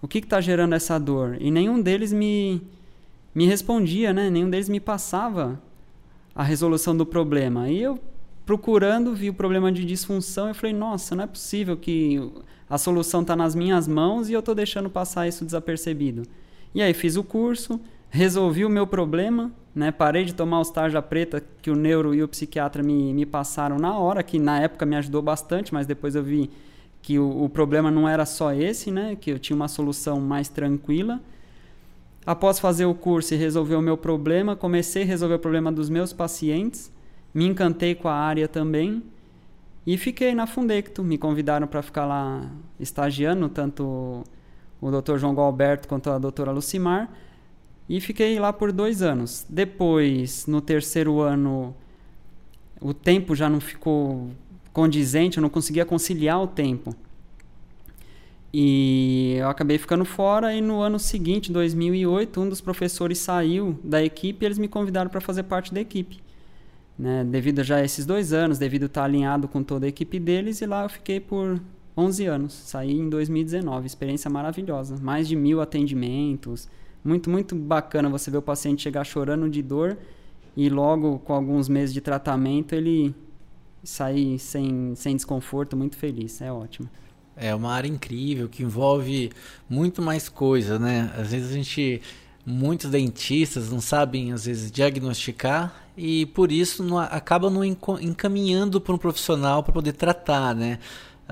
O 0.00 0.08
que 0.08 0.18
está 0.18 0.40
gerando 0.40 0.74
essa 0.74 0.98
dor? 0.98 1.36
E 1.40 1.50
nenhum 1.50 1.80
deles 1.80 2.12
me, 2.12 2.62
me 3.34 3.46
respondia, 3.46 4.12
né? 4.12 4.28
Nenhum 4.28 4.50
deles 4.50 4.68
me 4.68 4.80
passava 4.80 5.60
a 6.34 6.42
resolução 6.42 6.96
do 6.96 7.06
problema. 7.06 7.70
E 7.70 7.82
eu, 7.82 7.98
procurando, 8.52 9.14
vi 9.14 9.30
o 9.30 9.34
problema 9.34 9.72
de 9.72 9.82
disfunção 9.82 10.50
e 10.50 10.52
falei, 10.52 10.74
nossa, 10.74 11.16
não 11.16 11.24
é 11.24 11.26
possível 11.26 11.74
que 11.74 12.20
a 12.68 12.76
solução 12.76 13.22
está 13.22 13.34
nas 13.34 13.54
minhas 13.54 13.88
mãos 13.88 14.28
e 14.28 14.34
eu 14.34 14.40
estou 14.40 14.54
deixando 14.54 14.90
passar 14.90 15.26
isso 15.26 15.42
desapercebido. 15.42 16.24
E 16.74 16.82
aí 16.82 16.92
fiz 16.92 17.16
o 17.16 17.24
curso, 17.24 17.80
resolvi 18.10 18.62
o 18.66 18.68
meu 18.68 18.86
problema, 18.86 19.50
né? 19.74 19.90
Parei 19.90 20.26
de 20.26 20.34
tomar 20.34 20.60
os 20.60 20.68
tarja 20.68 21.00
preta 21.00 21.42
que 21.62 21.70
o 21.70 21.74
neuro 21.74 22.14
e 22.14 22.22
o 22.22 22.28
psiquiatra 22.28 22.82
me, 22.82 23.14
me 23.14 23.24
passaram 23.24 23.78
na 23.78 23.96
hora, 23.96 24.22
que 24.22 24.38
na 24.38 24.60
época 24.60 24.84
me 24.84 24.96
ajudou 24.96 25.22
bastante, 25.22 25.72
mas 25.72 25.86
depois 25.86 26.14
eu 26.14 26.22
vi 26.22 26.50
que 27.00 27.18
o, 27.18 27.44
o, 27.44 27.48
problema 27.48 27.90
não 27.90 28.06
era 28.06 28.26
só 28.26 28.52
esse, 28.52 28.90
né? 28.90 29.16
Que 29.18 29.30
eu 29.30 29.38
tinha 29.38 29.56
uma 29.56 29.66
solução 29.68 30.20
mais 30.20 30.50
tranquila. 30.50 31.22
Após 32.26 32.58
fazer 32.58 32.84
o 32.84 32.94
curso 32.94 33.32
e 33.32 33.36
resolver 33.38 33.76
o 33.76 33.80
meu 33.82 33.96
problema, 33.96 34.54
comecei 34.54 35.04
a 35.04 35.06
resolver 35.06 35.36
o 35.36 35.38
problema 35.38 35.72
dos 35.72 35.88
meus 35.88 36.12
pacientes. 36.12 36.92
Me 37.34 37.46
encantei 37.46 37.94
com 37.94 38.08
a 38.08 38.14
área 38.14 38.46
também 38.46 39.02
e 39.86 39.96
fiquei 39.96 40.34
na 40.34 40.46
Fundecto. 40.46 41.02
Me 41.02 41.18
convidaram 41.18 41.66
para 41.66 41.82
ficar 41.82 42.06
lá 42.06 42.50
estagiando, 42.78 43.48
tanto 43.48 44.22
o 44.80 44.90
Dr. 44.90 45.16
João 45.18 45.34
Galberto 45.34 45.88
quanto 45.88 46.10
a 46.10 46.18
doutora 46.18 46.52
Lucimar. 46.52 47.10
E 47.88 48.00
fiquei 48.00 48.38
lá 48.38 48.52
por 48.52 48.72
dois 48.72 49.02
anos. 49.02 49.46
Depois, 49.48 50.46
no 50.46 50.60
terceiro 50.60 51.20
ano, 51.20 51.74
o 52.80 52.92
tempo 52.94 53.34
já 53.34 53.48
não 53.48 53.60
ficou 53.60 54.30
condizente, 54.72 55.38
eu 55.38 55.42
não 55.42 55.50
conseguia 55.50 55.84
conciliar 55.84 56.40
o 56.42 56.46
tempo. 56.46 56.94
E 58.52 59.36
eu 59.38 59.48
acabei 59.48 59.78
ficando 59.78 60.04
fora 60.04 60.54
e 60.54 60.60
no 60.60 60.80
ano 60.82 60.98
seguinte, 60.98 61.50
2008, 61.50 62.40
um 62.40 62.48
dos 62.48 62.60
professores 62.60 63.18
saiu 63.18 63.78
da 63.82 64.04
equipe 64.04 64.44
e 64.44 64.46
eles 64.46 64.58
me 64.58 64.68
convidaram 64.68 65.10
para 65.10 65.22
fazer 65.22 65.44
parte 65.44 65.72
da 65.72 65.80
equipe. 65.80 66.20
Né? 67.02 67.24
Devido 67.24 67.64
já 67.64 67.78
a 67.78 67.84
esses 67.84 68.06
dois 68.06 68.32
anos, 68.32 68.60
devido 68.60 68.86
estar 68.86 69.02
alinhado 69.02 69.48
com 69.48 69.60
toda 69.60 69.86
a 69.86 69.88
equipe 69.88 70.20
deles, 70.20 70.60
e 70.60 70.66
lá 70.66 70.84
eu 70.84 70.88
fiquei 70.88 71.18
por 71.18 71.60
11 71.96 72.26
anos. 72.26 72.52
Saí 72.52 72.92
em 72.92 73.08
2019, 73.08 73.84
experiência 73.84 74.30
maravilhosa. 74.30 74.96
Mais 75.02 75.26
de 75.26 75.34
mil 75.34 75.60
atendimentos. 75.60 76.68
Muito, 77.04 77.28
muito 77.28 77.56
bacana 77.56 78.08
você 78.08 78.30
ver 78.30 78.36
o 78.36 78.42
paciente 78.42 78.82
chegar 78.82 79.02
chorando 79.02 79.50
de 79.50 79.60
dor 79.60 79.98
e 80.56 80.68
logo 80.68 81.18
com 81.18 81.32
alguns 81.32 81.68
meses 81.68 81.92
de 81.92 82.00
tratamento 82.00 82.72
ele 82.72 83.12
sair 83.82 84.38
sem, 84.38 84.94
sem 84.94 85.16
desconforto, 85.16 85.76
muito 85.76 85.96
feliz. 85.96 86.40
É 86.40 86.52
ótimo. 86.52 86.88
É 87.36 87.52
uma 87.52 87.72
área 87.72 87.88
incrível 87.88 88.48
que 88.48 88.62
envolve 88.62 89.32
muito 89.68 90.00
mais 90.00 90.28
coisa, 90.28 90.78
né? 90.78 91.12
Às 91.18 91.32
vezes 91.32 91.50
a 91.50 91.54
gente, 91.54 92.00
muitos 92.46 92.88
dentistas 92.88 93.72
não 93.72 93.80
sabem 93.80 94.30
às 94.30 94.44
vezes 94.44 94.70
diagnosticar 94.70 95.81
e 95.96 96.26
por 96.26 96.50
isso 96.50 96.82
não, 96.82 96.98
acabam 96.98 97.52
não 97.52 97.64
encaminhando 97.64 98.80
para 98.80 98.94
um 98.94 98.98
profissional 98.98 99.62
para 99.62 99.72
poder 99.72 99.92
tratar, 99.92 100.54
né? 100.54 100.78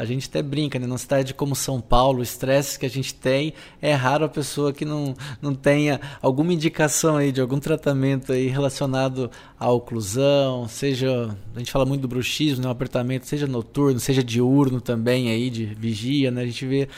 a 0.00 0.04
gente 0.06 0.28
até 0.28 0.42
brinca, 0.42 0.78
né? 0.78 0.86
Numa 0.86 0.96
cidade 0.96 1.34
como 1.34 1.54
São 1.54 1.78
Paulo, 1.78 2.20
o 2.20 2.22
estresse 2.22 2.78
que 2.78 2.86
a 2.86 2.88
gente 2.88 3.12
tem, 3.14 3.52
é 3.82 3.92
raro 3.92 4.24
a 4.24 4.28
pessoa 4.30 4.72
que 4.72 4.84
não, 4.84 5.14
não 5.42 5.54
tenha 5.54 6.00
alguma 6.22 6.54
indicação 6.54 7.18
aí 7.18 7.30
de 7.30 7.38
algum 7.38 7.58
tratamento 7.58 8.32
aí 8.32 8.46
relacionado 8.46 9.30
à 9.58 9.70
oclusão, 9.70 10.66
seja, 10.68 11.36
a 11.54 11.58
gente 11.58 11.70
fala 11.70 11.84
muito 11.84 12.00
do 12.00 12.08
bruxismo, 12.08 12.62
né? 12.62 12.68
O 12.68 12.72
apertamento 12.72 13.26
seja 13.26 13.46
noturno, 13.46 14.00
seja 14.00 14.24
diurno 14.24 14.80
também 14.80 15.28
aí, 15.30 15.50
de 15.50 15.66
vigia, 15.66 16.30
né? 16.30 16.42
A 16.42 16.46
gente 16.46 16.64
vê 16.64 16.88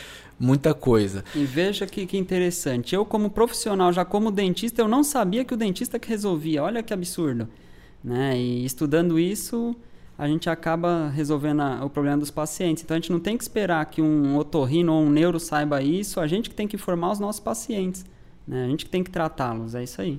muita 0.42 0.74
coisa. 0.74 1.24
E 1.36 1.44
veja 1.44 1.86
que, 1.86 2.04
que 2.04 2.18
interessante. 2.18 2.94
Eu, 2.94 3.04
como 3.06 3.30
profissional, 3.30 3.92
já 3.92 4.04
como 4.04 4.30
dentista, 4.32 4.82
eu 4.82 4.88
não 4.88 5.04
sabia 5.04 5.44
que 5.44 5.54
o 5.54 5.56
dentista 5.56 6.00
que 6.00 6.08
resolvia. 6.08 6.64
Olha 6.64 6.82
que 6.82 6.92
absurdo. 6.92 7.48
Né? 8.02 8.36
E 8.36 8.64
estudando 8.64 9.20
isso, 9.20 9.76
a 10.18 10.26
gente 10.26 10.50
acaba 10.50 11.08
resolvendo 11.10 11.60
a, 11.60 11.84
o 11.84 11.88
problema 11.88 12.18
dos 12.18 12.30
pacientes. 12.30 12.82
Então 12.82 12.96
a 12.96 13.00
gente 13.00 13.12
não 13.12 13.20
tem 13.20 13.36
que 13.36 13.44
esperar 13.44 13.84
que 13.86 14.02
um 14.02 14.36
otorrino 14.36 14.92
ou 14.92 15.02
um 15.02 15.10
neuro 15.10 15.38
saiba 15.38 15.80
isso, 15.80 16.18
a 16.18 16.26
gente 16.26 16.50
que 16.50 16.56
tem 16.56 16.66
que 16.66 16.76
formar 16.76 17.12
os 17.12 17.20
nossos 17.20 17.40
pacientes. 17.40 18.04
Né? 18.46 18.64
A 18.64 18.68
gente 18.68 18.84
que 18.84 18.90
tem 18.90 19.04
que 19.04 19.10
tratá-los, 19.10 19.76
é 19.76 19.84
isso 19.84 20.00
aí. 20.00 20.18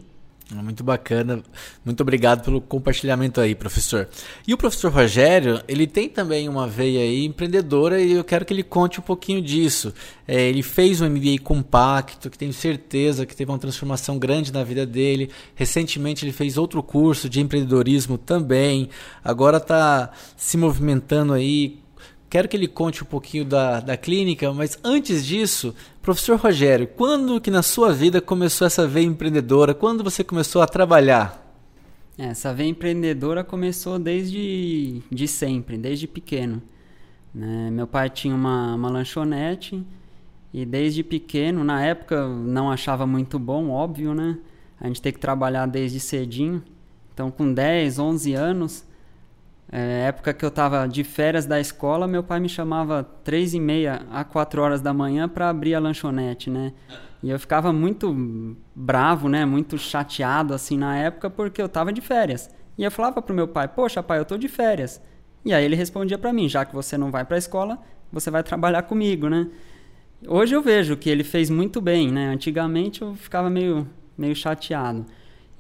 Muito 0.61 0.83
bacana. 0.83 1.41
Muito 1.83 2.01
obrigado 2.01 2.43
pelo 2.43 2.59
compartilhamento 2.59 3.39
aí, 3.39 3.55
professor. 3.55 4.07
E 4.47 4.53
o 4.53 4.57
professor 4.57 4.91
Rogério, 4.91 5.61
ele 5.67 5.87
tem 5.87 6.09
também 6.09 6.49
uma 6.49 6.67
veia 6.67 7.01
aí 7.01 7.25
empreendedora 7.25 8.01
e 8.01 8.11
eu 8.11 8.23
quero 8.23 8.43
que 8.45 8.53
ele 8.53 8.63
conte 8.63 8.99
um 8.99 9.03
pouquinho 9.03 9.41
disso. 9.41 9.93
É, 10.27 10.41
ele 10.49 10.61
fez 10.61 11.01
um 11.01 11.09
MBA 11.09 11.39
compacto, 11.43 12.29
que 12.29 12.37
tenho 12.37 12.53
certeza 12.53 13.25
que 13.25 13.35
teve 13.35 13.51
uma 13.51 13.59
transformação 13.59 14.19
grande 14.19 14.51
na 14.51 14.63
vida 14.63 14.85
dele. 14.85 15.29
Recentemente 15.55 16.25
ele 16.25 16.33
fez 16.33 16.57
outro 16.57 16.83
curso 16.83 17.29
de 17.29 17.39
empreendedorismo 17.39 18.17
também. 18.17 18.89
Agora 19.23 19.57
está 19.57 20.11
se 20.35 20.57
movimentando 20.57 21.33
aí 21.33 21.82
Quero 22.33 22.47
que 22.47 22.57
ele 22.57 22.67
conte 22.67 23.03
um 23.03 23.05
pouquinho 23.05 23.45
da, 23.45 23.79
da 23.79 23.95
clínica, 23.95 24.51
mas 24.51 24.79
antes 24.83 25.23
disso, 25.23 25.75
professor 26.01 26.35
Rogério, 26.35 26.87
quando 26.87 27.39
que 27.39 27.51
na 27.51 27.61
sua 27.61 27.93
vida 27.93 28.19
começou 28.19 28.65
essa 28.65 28.87
veia 28.87 29.05
empreendedora? 29.05 29.71
Quando 29.71 30.03
você 30.03 30.23
começou 30.23 30.63
a 30.63 30.65
trabalhar? 30.65 31.55
Essa 32.17 32.51
veia 32.51 32.69
empreendedora 32.69 33.43
começou 33.43 33.99
desde 33.99 35.03
de 35.11 35.27
sempre, 35.27 35.77
desde 35.77 36.07
pequeno. 36.07 36.59
Né? 37.31 37.69
Meu 37.69 37.85
pai 37.85 38.09
tinha 38.09 38.33
uma, 38.33 38.73
uma 38.73 38.89
lanchonete 38.89 39.85
e 40.51 40.65
desde 40.65 41.03
pequeno, 41.03 41.63
na 41.63 41.85
época 41.85 42.27
não 42.27 42.71
achava 42.71 43.05
muito 43.05 43.37
bom, 43.37 43.69
óbvio, 43.69 44.15
né? 44.15 44.39
A 44.81 44.87
gente 44.87 45.03
tem 45.03 45.13
que 45.13 45.19
trabalhar 45.19 45.67
desde 45.67 45.99
cedinho. 45.99 46.63
Então, 47.13 47.29
com 47.29 47.53
10, 47.53 47.99
11 47.99 48.33
anos, 48.33 48.85
é, 49.75 50.05
época 50.05 50.35
que 50.35 50.45
eu 50.45 50.49
estava 50.49 50.87
de 50.87 51.03
férias 51.03 51.47
da 51.47 51.59
escola, 51.59 52.07
meu 52.07 52.21
pai 52.21 52.39
me 52.39 52.47
chamava 52.47 53.03
três 53.23 53.55
e 53.55 53.59
meia 53.59 54.05
a 54.11 54.23
quatro 54.23 54.61
horas 54.61 54.81
da 54.81 54.93
manhã 54.93 55.27
para 55.27 55.49
abrir 55.49 55.73
a 55.73 55.79
lanchonete, 55.79 56.47
né? 56.47 56.73
E 57.23 57.31
eu 57.31 57.39
ficava 57.39 57.73
muito 57.73 58.55
bravo, 58.75 59.27
né? 59.27 59.45
Muito 59.45 59.75
chateado 59.79 60.53
assim 60.53 60.77
na 60.77 60.95
época 60.95 61.27
porque 61.27 61.59
eu 61.59 61.65
estava 61.65 61.91
de 61.91 62.01
férias. 62.01 62.51
E 62.77 62.83
eu 62.83 62.91
falava 62.91 63.19
pro 63.19 63.33
meu 63.33 63.47
pai: 63.47 63.67
"Poxa, 63.67 64.03
pai, 64.03 64.19
eu 64.19 64.25
tô 64.25 64.37
de 64.37 64.47
férias". 64.47 65.01
E 65.43 65.51
aí 65.51 65.65
ele 65.65 65.75
respondia 65.75 66.19
para 66.19 66.31
mim: 66.31 66.47
"Já 66.47 66.65
que 66.65 66.75
você 66.75 66.95
não 66.95 67.09
vai 67.09 67.25
para 67.25 67.35
a 67.35 67.39
escola, 67.39 67.79
você 68.11 68.29
vai 68.29 68.43
trabalhar 68.43 68.83
comigo, 68.83 69.27
né?" 69.27 69.49
Hoje 70.27 70.55
eu 70.55 70.61
vejo 70.61 70.95
que 70.95 71.09
ele 71.09 71.23
fez 71.23 71.49
muito 71.49 71.81
bem, 71.81 72.11
né? 72.11 72.27
Antigamente 72.27 73.01
eu 73.01 73.15
ficava 73.15 73.49
meio 73.49 73.89
meio 74.15 74.35
chateado. 74.35 75.03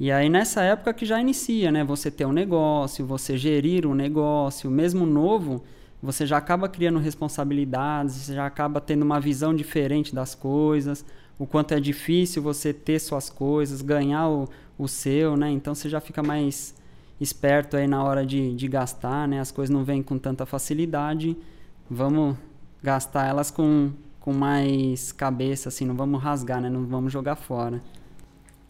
E 0.03 0.11
aí 0.11 0.27
nessa 0.27 0.61
época 0.61 0.93
que 0.93 1.05
já 1.05 1.17
inicia, 1.21 1.71
né? 1.71 1.81
Você 1.81 2.11
ter 2.11 2.25
um 2.25 2.33
negócio, 2.33 3.05
você 3.05 3.37
gerir 3.37 3.87
um 3.87 3.93
negócio, 3.95 4.69
mesmo 4.69 5.05
novo, 5.05 5.63
você 6.01 6.25
já 6.25 6.35
acaba 6.35 6.67
criando 6.67 6.99
responsabilidades, 6.99 8.15
você 8.15 8.33
já 8.33 8.45
acaba 8.45 8.81
tendo 8.81 9.03
uma 9.03 9.17
visão 9.17 9.55
diferente 9.55 10.13
das 10.13 10.35
coisas, 10.35 11.05
o 11.39 11.47
quanto 11.47 11.73
é 11.73 11.79
difícil 11.79 12.43
você 12.43 12.73
ter 12.73 12.99
suas 12.99 13.29
coisas, 13.29 13.81
ganhar 13.81 14.27
o, 14.27 14.49
o 14.77 14.89
seu, 14.89 15.37
né? 15.37 15.49
Então 15.49 15.73
você 15.73 15.87
já 15.87 16.01
fica 16.01 16.21
mais 16.21 16.75
esperto 17.17 17.77
aí 17.77 17.87
na 17.87 18.03
hora 18.03 18.25
de, 18.25 18.53
de 18.53 18.67
gastar, 18.67 19.25
né? 19.25 19.39
As 19.39 19.51
coisas 19.51 19.73
não 19.73 19.85
vêm 19.85 20.03
com 20.03 20.17
tanta 20.17 20.45
facilidade, 20.45 21.37
vamos 21.89 22.35
gastar 22.83 23.25
elas 23.25 23.49
com, 23.49 23.91
com 24.19 24.33
mais 24.33 25.13
cabeça, 25.13 25.69
assim, 25.69 25.85
não 25.85 25.95
vamos 25.95 26.21
rasgar, 26.21 26.59
né? 26.59 26.69
Não 26.69 26.85
vamos 26.85 27.13
jogar 27.13 27.37
fora. 27.37 27.81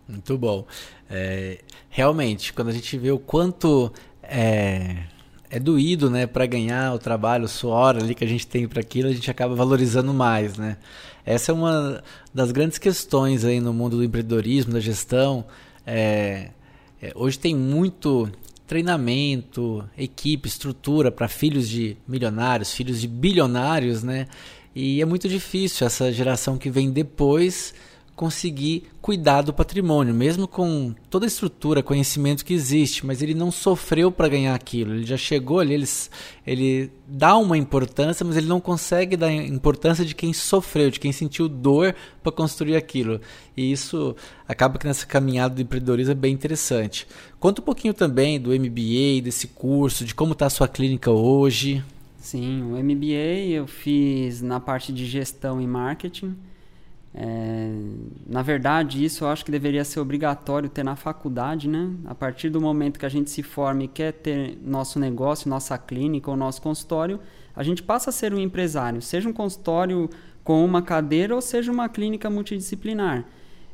Muito 0.07 0.37
bom. 0.37 0.65
É, 1.09 1.59
realmente, 1.89 2.53
quando 2.53 2.69
a 2.69 2.73
gente 2.73 2.97
vê 2.97 3.11
o 3.11 3.19
quanto 3.19 3.91
é, 4.21 5.03
é 5.49 5.59
doído, 5.59 6.09
né, 6.09 6.25
para 6.25 6.45
ganhar 6.45 6.93
o 6.93 6.99
trabalho, 6.99 7.45
o 7.45 7.47
suor 7.47 7.95
ali 7.97 8.15
que 8.15 8.23
a 8.23 8.27
gente 8.27 8.45
tem 8.47 8.67
para 8.67 8.81
aquilo, 8.81 9.09
a 9.09 9.13
gente 9.13 9.29
acaba 9.29 9.55
valorizando 9.55 10.13
mais, 10.13 10.57
né? 10.57 10.77
Essa 11.25 11.51
é 11.51 11.55
uma 11.55 12.03
das 12.33 12.51
grandes 12.51 12.77
questões 12.77 13.45
aí 13.45 13.61
no 13.61 13.73
mundo 13.73 13.97
do 13.97 14.03
empreendedorismo, 14.03 14.73
da 14.73 14.79
gestão. 14.79 15.45
É, 15.85 16.49
é, 17.01 17.11
hoje 17.15 17.39
tem 17.39 17.55
muito 17.55 18.29
treinamento, 18.65 19.87
equipe, 19.97 20.47
estrutura 20.47 21.11
para 21.11 21.27
filhos 21.27 21.69
de 21.69 21.95
milionários, 22.07 22.73
filhos 22.73 22.99
de 22.99 23.07
bilionários, 23.07 24.03
né? 24.03 24.27
E 24.75 25.01
é 25.01 25.05
muito 25.05 25.29
difícil 25.29 25.85
essa 25.85 26.11
geração 26.11 26.57
que 26.57 26.69
vem 26.69 26.91
depois 26.91 27.73
conseguir 28.23 28.83
cuidar 29.01 29.41
do 29.41 29.51
patrimônio, 29.51 30.13
mesmo 30.13 30.47
com 30.47 30.95
toda 31.09 31.25
a 31.25 31.27
estrutura, 31.27 31.83
conhecimento 31.83 32.45
que 32.45 32.53
existe, 32.53 33.05
mas 33.05 33.21
ele 33.21 33.33
não 33.33 33.51
sofreu 33.51 34.09
para 34.09 34.29
ganhar 34.29 34.55
aquilo. 34.55 34.93
Ele 34.93 35.05
já 35.05 35.17
chegou 35.17 35.59
ali, 35.59 35.73
ele, 35.73 35.85
ele 36.47 36.91
dá 37.05 37.35
uma 37.35 37.57
importância, 37.57 38.25
mas 38.25 38.37
ele 38.37 38.47
não 38.47 38.61
consegue 38.61 39.17
dar 39.17 39.29
importância 39.29 40.05
de 40.05 40.15
quem 40.15 40.31
sofreu, 40.31 40.89
de 40.89 41.01
quem 41.01 41.11
sentiu 41.11 41.49
dor 41.49 41.93
para 42.23 42.31
construir 42.31 42.77
aquilo. 42.77 43.19
E 43.57 43.73
isso 43.73 44.15
acaba 44.47 44.79
que 44.79 44.87
nessa 44.87 45.05
caminhada 45.05 45.55
do 45.55 45.61
empreendedorismo 45.61 46.13
é 46.13 46.15
bem 46.15 46.33
interessante. 46.33 47.05
Conta 47.41 47.59
um 47.59 47.65
pouquinho 47.65 47.93
também 47.93 48.39
do 48.39 48.51
MBA, 48.51 49.21
desse 49.21 49.47
curso, 49.47 50.05
de 50.05 50.15
como 50.15 50.31
está 50.31 50.45
a 50.45 50.49
sua 50.49 50.69
clínica 50.69 51.11
hoje. 51.11 51.83
Sim, 52.21 52.61
o 52.61 52.81
MBA 52.81 53.49
eu 53.49 53.67
fiz 53.67 54.41
na 54.41 54.61
parte 54.61 54.93
de 54.93 55.05
gestão 55.05 55.59
e 55.59 55.67
marketing. 55.67 56.37
É, 57.15 57.71
na 58.25 58.41
verdade, 58.41 59.03
isso 59.03 59.23
eu 59.23 59.27
acho 59.27 59.45
que 59.45 59.51
deveria 59.51 59.83
ser 59.85 59.99
obrigatório 59.99 60.67
ter 60.67 60.83
na 60.83 60.95
faculdade, 60.95 61.69
né? 61.69 61.91
A 62.05 62.15
partir 62.15 62.49
do 62.49 62.59
momento 62.59 62.97
que 62.99 63.05
a 63.05 63.09
gente 63.09 63.29
se 63.29 63.43
forma 63.43 63.83
e 63.83 63.87
quer 63.87 64.13
ter 64.13 64.57
nosso 64.63 64.99
negócio, 64.99 65.49
nossa 65.49 65.77
clínica 65.77 66.31
ou 66.31 66.35
nosso 66.35 66.61
consultório, 66.61 67.19
a 67.55 67.61
gente 67.61 67.83
passa 67.83 68.09
a 68.09 68.13
ser 68.13 68.33
um 68.33 68.39
empresário, 68.39 69.01
seja 69.01 69.29
um 69.29 69.33
consultório 69.33 70.09
com 70.43 70.65
uma 70.65 70.81
cadeira 70.81 71.35
ou 71.35 71.41
seja 71.41 71.71
uma 71.71 71.87
clínica 71.87 72.29
multidisciplinar. 72.29 73.25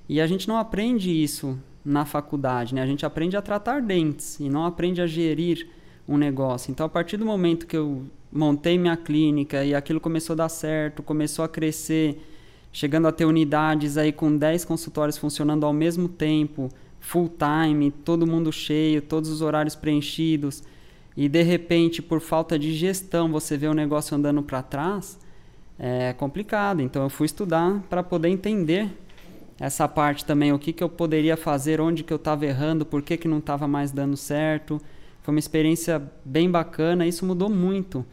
E 0.08 0.20
a 0.20 0.28
gente 0.28 0.48
não 0.48 0.58
aprende 0.58 1.12
isso 1.12 1.58
na 1.86 2.04
faculdade, 2.04 2.76
né? 2.76 2.82
A 2.82 2.88
gente 2.88 3.06
aprende 3.06 3.38
a 3.38 3.42
tratar 3.42 3.82
dentes 3.82 4.38
e 4.40 4.50
não 4.50 4.66
aprende 4.66 5.02
a 5.02 5.08
gerir 5.08 5.68
um 6.08 6.18
negócio. 6.18 6.72
Então, 6.72 6.86
a 6.86 6.90
partir 6.90 7.16
do 7.16 7.26
momento 7.26 7.66
que 7.66 7.78
eu 7.78 8.04
montei 8.32 8.78
minha 8.78 8.98
clínica 8.98 9.64
e 9.64 9.74
aquilo 9.74 10.00
começou 10.00 10.34
a 10.34 10.38
dar 10.38 10.50
certo, 10.50 11.02
começou 11.02 11.46
a 11.46 11.48
crescer 11.48 12.22
chegando 12.72 13.08
a 13.08 13.12
ter 13.12 13.26
unidades 13.26 13.98
aí 13.98 14.12
com 14.12 14.36
10 14.36 14.66
consultórios 14.66 15.18
funcionando 15.18 15.66
ao 15.66 15.74
mesmo 15.74 16.08
tempo, 16.08 16.70
full 17.00 17.30
time, 17.30 17.92
todo 17.92 18.28
mundo 18.28 18.52
cheio, 18.52 19.02
todos 19.02 19.30
os 19.30 19.42
horários 19.42 19.76
preenchidos, 19.76 20.64
e 21.18 21.28
de 21.28 21.42
repente, 21.42 22.02
por 22.02 22.22
falta 22.22 22.58
de 22.58 22.74
gestão, 22.74 23.32
você 23.32 23.58
vê 23.58 23.68
o 23.68 23.74
negócio 23.74 24.16
andando 24.16 24.42
para 24.42 24.62
trás, 24.62 25.20
é 25.78 26.14
complicado. 26.14 26.82
Então 26.82 27.04
eu 27.04 27.10
fui 27.10 27.26
estudar 27.26 27.82
para 27.90 28.04
poder 28.04 28.30
entender 28.30 28.90
essa 29.60 29.88
parte 29.88 30.24
também, 30.24 30.54
o 30.54 30.60
que, 30.60 30.72
que 30.72 30.84
eu 30.84 30.88
poderia 30.88 31.36
fazer, 31.36 31.82
onde 31.82 32.04
que 32.04 32.14
eu 32.14 32.18
estava 32.18 32.46
errando, 32.46 32.86
por 32.86 33.02
que, 33.02 33.18
que 33.18 33.28
não 33.28 33.40
estava 33.40 33.68
mais 33.68 33.92
dando 33.92 34.16
certo. 34.16 34.80
Foi 35.22 35.34
uma 35.34 35.40
experiência 35.40 36.02
bem 36.24 36.50
bacana, 36.50 37.06
isso 37.06 37.26
mudou 37.26 37.50
muito 37.50 38.06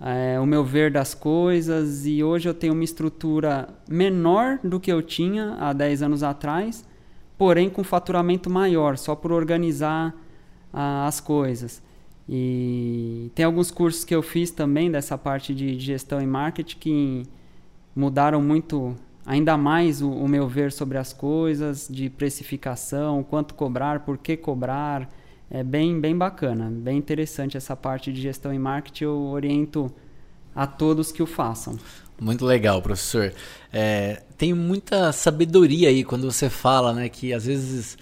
é, 0.00 0.40
o 0.40 0.46
meu 0.46 0.64
ver 0.64 0.90
das 0.90 1.14
coisas 1.14 2.06
e 2.06 2.24
hoje 2.24 2.48
eu 2.48 2.54
tenho 2.54 2.72
uma 2.72 2.84
estrutura 2.84 3.68
menor 3.88 4.58
do 4.64 4.80
que 4.80 4.90
eu 4.90 5.02
tinha 5.02 5.56
há 5.60 5.72
10 5.72 6.02
anos 6.02 6.22
atrás, 6.22 6.84
porém 7.36 7.68
com 7.68 7.84
faturamento 7.84 8.48
maior, 8.48 8.96
só 8.96 9.14
por 9.14 9.30
organizar 9.30 10.14
as 10.72 11.20
coisas. 11.20 11.82
E 12.28 13.30
tem 13.34 13.44
alguns 13.44 13.70
cursos 13.70 14.04
que 14.04 14.14
eu 14.14 14.22
fiz 14.22 14.50
também 14.50 14.90
dessa 14.90 15.18
parte 15.18 15.54
de 15.54 15.78
gestão 15.78 16.20
e 16.20 16.26
marketing 16.26 16.78
que 16.78 17.22
mudaram 17.94 18.40
muito, 18.40 18.96
ainda 19.26 19.56
mais 19.56 20.00
o, 20.00 20.10
o 20.10 20.28
meu 20.28 20.46
ver 20.46 20.70
sobre 20.72 20.96
as 20.96 21.12
coisas, 21.12 21.88
de 21.90 22.08
precificação, 22.08 23.22
quanto 23.22 23.54
cobrar, 23.54 24.00
por 24.00 24.16
que 24.16 24.36
cobrar, 24.36 25.08
é 25.50 25.64
bem, 25.64 26.00
bem 26.00 26.16
bacana, 26.16 26.70
bem 26.70 26.96
interessante 26.96 27.56
essa 27.56 27.74
parte 27.74 28.12
de 28.12 28.20
gestão 28.20 28.54
e 28.54 28.58
marketing. 28.58 29.04
Eu 29.04 29.18
oriento 29.26 29.92
a 30.54 30.66
todos 30.66 31.10
que 31.10 31.22
o 31.22 31.26
façam. 31.26 31.76
Muito 32.20 32.44
legal, 32.44 32.80
professor. 32.80 33.32
É, 33.72 34.22
tem 34.36 34.54
muita 34.54 35.10
sabedoria 35.10 35.88
aí 35.88 36.04
quando 36.04 36.30
você 36.30 36.48
fala, 36.48 36.92
né, 36.92 37.08
que 37.08 37.32
às 37.32 37.46
vezes 37.46 37.98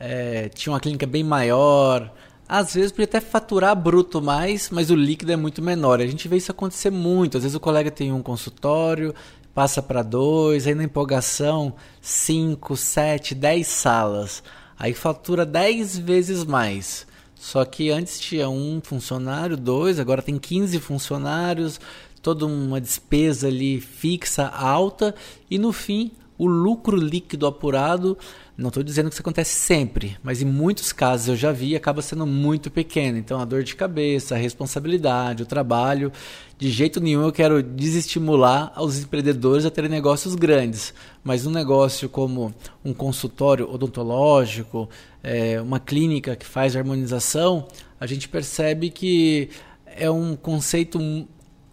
é, 0.00 0.48
tinha 0.48 0.72
uma 0.72 0.80
clínica 0.80 1.06
bem 1.06 1.22
maior, 1.22 2.12
às 2.48 2.74
vezes 2.74 2.90
podia 2.90 3.04
até 3.04 3.20
faturar 3.20 3.76
bruto 3.76 4.22
mais, 4.22 4.70
mas 4.70 4.90
o 4.90 4.96
líquido 4.96 5.30
é 5.30 5.36
muito 5.36 5.60
menor. 5.60 6.00
A 6.00 6.06
gente 6.06 6.26
vê 6.26 6.38
isso 6.38 6.50
acontecer 6.50 6.90
muito. 6.90 7.36
Às 7.36 7.42
vezes 7.42 7.54
o 7.54 7.60
colega 7.60 7.90
tem 7.90 8.10
um 8.10 8.22
consultório, 8.22 9.14
passa 9.54 9.82
para 9.82 10.02
dois, 10.02 10.66
aí 10.66 10.74
na 10.74 10.84
empolgação, 10.84 11.74
cinco, 12.00 12.74
sete, 12.74 13.34
dez 13.34 13.66
salas. 13.66 14.42
Aí 14.78 14.94
fatura 14.94 15.44
10 15.44 15.98
vezes 15.98 16.44
mais. 16.44 17.06
Só 17.34 17.64
que 17.64 17.90
antes 17.90 18.18
tinha 18.20 18.48
um 18.48 18.80
funcionário, 18.82 19.56
dois, 19.56 19.98
agora 19.98 20.22
tem 20.22 20.38
15 20.38 20.78
funcionários, 20.80 21.80
toda 22.22 22.46
uma 22.46 22.80
despesa 22.80 23.46
ali 23.48 23.80
fixa 23.80 24.46
alta 24.46 25.14
e 25.50 25.58
no 25.58 25.72
fim 25.72 26.10
o 26.38 26.46
lucro 26.46 26.96
líquido 26.96 27.46
apurado, 27.46 28.16
não 28.56 28.68
estou 28.68 28.82
dizendo 28.82 29.08
que 29.08 29.14
isso 29.14 29.22
acontece 29.22 29.58
sempre, 29.58 30.16
mas 30.22 30.40
em 30.40 30.44
muitos 30.44 30.92
casos 30.92 31.28
eu 31.28 31.36
já 31.36 31.50
vi, 31.50 31.74
acaba 31.74 32.00
sendo 32.00 32.24
muito 32.24 32.70
pequeno. 32.70 33.18
Então 33.18 33.40
a 33.40 33.44
dor 33.44 33.64
de 33.64 33.74
cabeça, 33.74 34.36
a 34.36 34.38
responsabilidade, 34.38 35.42
o 35.42 35.46
trabalho, 35.46 36.12
de 36.56 36.70
jeito 36.70 37.00
nenhum 37.00 37.22
eu 37.22 37.32
quero 37.32 37.62
desestimular 37.62 38.72
os 38.80 39.02
empreendedores 39.02 39.66
a 39.66 39.70
terem 39.70 39.90
negócios 39.90 40.36
grandes. 40.36 40.94
Mas 41.24 41.44
um 41.44 41.50
negócio 41.50 42.08
como 42.08 42.54
um 42.84 42.94
consultório 42.94 43.68
odontológico, 43.70 44.88
é, 45.22 45.60
uma 45.60 45.80
clínica 45.80 46.36
que 46.36 46.46
faz 46.46 46.76
harmonização, 46.76 47.66
a 47.98 48.06
gente 48.06 48.28
percebe 48.28 48.90
que 48.90 49.50
é 49.86 50.08
um 50.08 50.36
conceito 50.36 51.00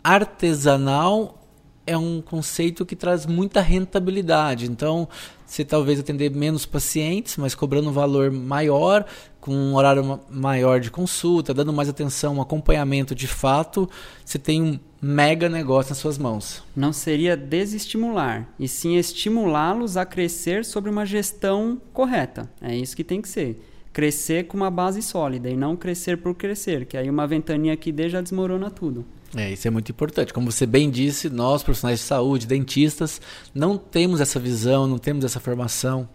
artesanal 0.03 1.44
é 1.87 1.97
um 1.97 2.21
conceito 2.21 2.85
que 2.85 2.95
traz 2.95 3.25
muita 3.25 3.61
rentabilidade. 3.61 4.69
Então, 4.69 5.07
você 5.45 5.63
talvez 5.63 5.99
atender 5.99 6.31
menos 6.31 6.65
pacientes, 6.65 7.37
mas 7.37 7.53
cobrando 7.53 7.89
um 7.89 7.93
valor 7.93 8.31
maior, 8.31 9.05
com 9.39 9.53
um 9.53 9.75
horário 9.75 10.19
maior 10.29 10.79
de 10.79 10.89
consulta, 10.89 11.53
dando 11.53 11.71
mais 11.71 11.87
atenção, 11.87 12.35
um 12.35 12.41
acompanhamento 12.41 13.13
de 13.13 13.27
fato, 13.27 13.87
você 14.23 14.39
tem 14.39 14.61
um 14.61 14.79
mega 14.99 15.47
negócio 15.47 15.91
nas 15.91 15.99
suas 15.99 16.17
mãos. 16.17 16.63
Não 16.75 16.91
seria 16.91 17.37
desestimular, 17.37 18.49
e 18.59 18.67
sim 18.67 18.95
estimulá-los 18.95 19.97
a 19.97 20.05
crescer 20.05 20.65
sobre 20.65 20.89
uma 20.89 21.05
gestão 21.05 21.79
correta. 21.93 22.49
É 22.59 22.75
isso 22.75 22.95
que 22.95 23.03
tem 23.03 23.21
que 23.21 23.29
ser. 23.29 23.61
Crescer 23.93 24.47
com 24.47 24.57
uma 24.57 24.71
base 24.71 25.01
sólida 25.03 25.47
e 25.47 25.55
não 25.55 25.75
crescer 25.75 26.17
por 26.17 26.33
crescer, 26.33 26.85
que 26.85 26.97
aí 26.97 27.09
uma 27.09 27.27
ventania 27.27 27.77
que 27.77 27.91
dê 27.91 28.09
já 28.09 28.19
desmorona 28.19 28.71
tudo. 28.71 29.05
É, 29.35 29.51
isso 29.51 29.67
é 29.67 29.71
muito 29.71 29.91
importante. 29.91 30.33
Como 30.33 30.49
você 30.49 30.65
bem 30.65 30.89
disse, 30.89 31.29
nós, 31.29 31.61
profissionais 31.61 31.99
de 31.99 32.05
saúde, 32.05 32.47
dentistas, 32.47 33.19
não 33.53 33.77
temos 33.77 34.21
essa 34.21 34.39
visão, 34.39 34.87
não 34.87 34.97
temos 34.97 35.25
essa 35.25 35.41
formação. 35.41 36.07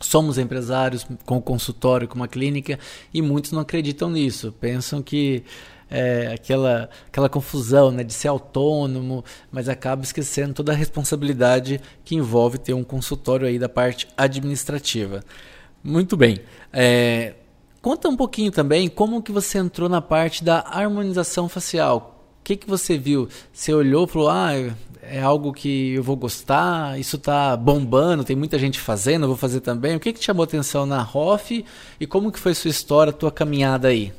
Somos 0.00 0.38
empresários 0.38 1.06
com 1.24 1.40
consultório, 1.40 2.08
com 2.08 2.14
uma 2.14 2.28
clínica, 2.28 2.78
e 3.12 3.20
muitos 3.20 3.52
não 3.52 3.60
acreditam 3.60 4.10
nisso. 4.10 4.52
Pensam 4.58 5.02
que 5.02 5.44
é, 5.90 6.32
aquela, 6.34 6.88
aquela 7.06 7.28
confusão 7.28 7.90
né, 7.90 8.02
de 8.02 8.14
ser 8.14 8.28
autônomo, 8.28 9.22
mas 9.50 9.68
acaba 9.68 10.02
esquecendo 10.02 10.54
toda 10.54 10.72
a 10.72 10.74
responsabilidade 10.74 11.80
que 12.04 12.14
envolve 12.14 12.58
ter 12.58 12.72
um 12.72 12.84
consultório 12.84 13.46
aí 13.46 13.58
da 13.58 13.68
parte 13.68 14.08
administrativa. 14.16 15.22
Muito 15.84 16.16
bem. 16.16 16.40
É, 16.72 17.34
conta 17.82 18.08
um 18.08 18.16
pouquinho 18.16 18.50
também 18.50 18.88
como 18.88 19.22
que 19.22 19.30
você 19.30 19.58
entrou 19.58 19.90
na 19.90 20.00
parte 20.00 20.42
da 20.42 20.60
harmonização 20.60 21.48
facial 21.48 22.15
que, 22.46 22.56
que 22.56 22.68
você 22.68 22.96
viu? 22.96 23.28
Você 23.52 23.74
olhou 23.74 24.04
e 24.04 24.08
falou, 24.08 24.28
ah, 24.28 24.52
é 25.02 25.20
algo 25.20 25.52
que 25.52 25.94
eu 25.94 26.02
vou 26.02 26.14
gostar, 26.14 26.96
isso 26.96 27.16
está 27.16 27.56
bombando, 27.56 28.22
tem 28.22 28.36
muita 28.36 28.56
gente 28.56 28.78
fazendo, 28.78 29.24
eu 29.24 29.28
vou 29.28 29.36
fazer 29.36 29.60
também. 29.60 29.96
O 29.96 30.00
que, 30.00 30.12
que 30.12 30.20
te 30.20 30.26
chamou 30.26 30.44
atenção 30.44 30.86
na 30.86 31.02
ROF 31.02 31.64
e 31.98 32.06
como 32.06 32.30
que 32.30 32.38
foi 32.38 32.54
sua 32.54 32.70
história, 32.70 33.12
tua 33.12 33.32
caminhada 33.32 33.88
aí? 33.88 34.12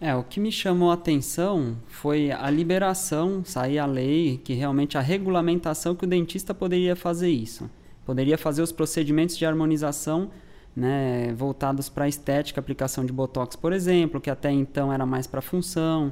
É, 0.00 0.14
o 0.14 0.22
que 0.22 0.40
me 0.40 0.50
chamou 0.50 0.90
a 0.90 0.94
atenção 0.94 1.76
foi 1.88 2.30
a 2.30 2.48
liberação, 2.48 3.44
sair 3.44 3.78
a 3.78 3.84
lei, 3.84 4.40
que 4.42 4.54
realmente 4.54 4.96
a 4.96 5.02
regulamentação 5.02 5.94
que 5.94 6.04
o 6.04 6.08
dentista 6.08 6.54
poderia 6.54 6.96
fazer 6.96 7.28
isso. 7.28 7.68
Poderia 8.06 8.38
fazer 8.38 8.62
os 8.62 8.72
procedimentos 8.72 9.36
de 9.36 9.44
harmonização 9.44 10.30
né, 10.74 11.34
voltados 11.36 11.90
para 11.90 12.06
a 12.06 12.08
estética, 12.08 12.60
aplicação 12.60 13.04
de 13.04 13.12
botox, 13.12 13.56
por 13.56 13.74
exemplo, 13.74 14.22
que 14.22 14.30
até 14.30 14.50
então 14.50 14.90
era 14.90 15.04
mais 15.04 15.26
para 15.26 15.42
função. 15.42 16.10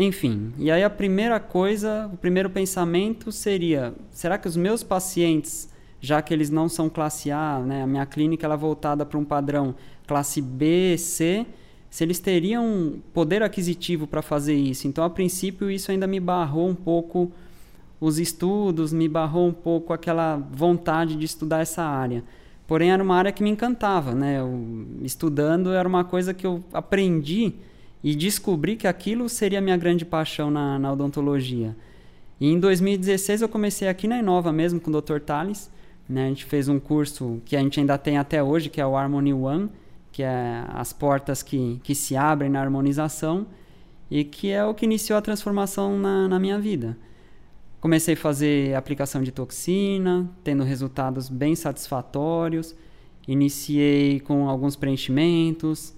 Enfim, 0.00 0.52
e 0.56 0.70
aí 0.70 0.84
a 0.84 0.88
primeira 0.88 1.40
coisa, 1.40 2.08
o 2.12 2.16
primeiro 2.16 2.48
pensamento 2.48 3.32
seria: 3.32 3.92
será 4.12 4.38
que 4.38 4.46
os 4.46 4.56
meus 4.56 4.84
pacientes, 4.84 5.68
já 6.00 6.22
que 6.22 6.32
eles 6.32 6.50
não 6.50 6.68
são 6.68 6.88
classe 6.88 7.32
A, 7.32 7.58
né, 7.58 7.82
a 7.82 7.86
minha 7.86 8.06
clínica 8.06 8.46
ela 8.46 8.54
é 8.54 8.56
voltada 8.56 9.04
para 9.04 9.18
um 9.18 9.24
padrão 9.24 9.74
classe 10.06 10.40
B, 10.40 10.96
C, 10.96 11.44
se 11.90 12.04
eles 12.04 12.20
teriam 12.20 13.00
poder 13.12 13.42
aquisitivo 13.42 14.06
para 14.06 14.22
fazer 14.22 14.54
isso? 14.54 14.86
Então, 14.86 15.02
a 15.02 15.10
princípio, 15.10 15.68
isso 15.68 15.90
ainda 15.90 16.06
me 16.06 16.20
barrou 16.20 16.68
um 16.68 16.76
pouco 16.76 17.32
os 18.00 18.20
estudos, 18.20 18.92
me 18.92 19.08
barrou 19.08 19.48
um 19.48 19.52
pouco 19.52 19.92
aquela 19.92 20.36
vontade 20.36 21.16
de 21.16 21.24
estudar 21.24 21.58
essa 21.58 21.82
área. 21.82 22.22
Porém, 22.68 22.92
era 22.92 23.02
uma 23.02 23.16
área 23.16 23.32
que 23.32 23.42
me 23.42 23.50
encantava, 23.50 24.14
né? 24.14 24.38
Eu, 24.38 24.86
estudando 25.02 25.72
era 25.72 25.88
uma 25.88 26.04
coisa 26.04 26.32
que 26.32 26.46
eu 26.46 26.62
aprendi 26.72 27.54
e 28.02 28.14
descobri 28.14 28.76
que 28.76 28.86
aquilo 28.86 29.28
seria 29.28 29.60
minha 29.60 29.76
grande 29.76 30.04
paixão 30.04 30.50
na, 30.50 30.78
na 30.78 30.92
odontologia. 30.92 31.76
E 32.40 32.48
em 32.48 32.58
2016 32.60 33.42
eu 33.42 33.48
comecei 33.48 33.88
aqui 33.88 34.06
na 34.06 34.18
Inova 34.18 34.52
mesmo 34.52 34.80
com 34.80 34.90
o 34.90 35.00
Dr. 35.00 35.18
Tales. 35.18 35.70
Né? 36.08 36.26
A 36.26 36.28
gente 36.28 36.44
fez 36.44 36.68
um 36.68 36.78
curso 36.78 37.40
que 37.44 37.56
a 37.56 37.60
gente 37.60 37.80
ainda 37.80 37.98
tem 37.98 38.16
até 38.16 38.42
hoje, 38.42 38.68
que 38.68 38.80
é 38.80 38.86
o 38.86 38.96
Harmony 38.96 39.32
One, 39.32 39.68
que 40.12 40.22
é 40.22 40.64
as 40.68 40.92
portas 40.92 41.42
que, 41.42 41.80
que 41.82 41.94
se 41.94 42.16
abrem 42.16 42.48
na 42.48 42.60
harmonização 42.60 43.46
e 44.10 44.24
que 44.24 44.50
é 44.50 44.64
o 44.64 44.72
que 44.72 44.84
iniciou 44.84 45.18
a 45.18 45.22
transformação 45.22 45.98
na, 45.98 46.28
na 46.28 46.38
minha 46.38 46.58
vida. 46.58 46.96
Comecei 47.80 48.14
a 48.14 48.16
fazer 48.16 48.74
aplicação 48.74 49.22
de 49.22 49.30
toxina, 49.30 50.28
tendo 50.42 50.64
resultados 50.64 51.28
bem 51.28 51.54
satisfatórios. 51.54 52.74
Iniciei 53.26 54.20
com 54.20 54.48
alguns 54.48 54.74
preenchimentos, 54.74 55.94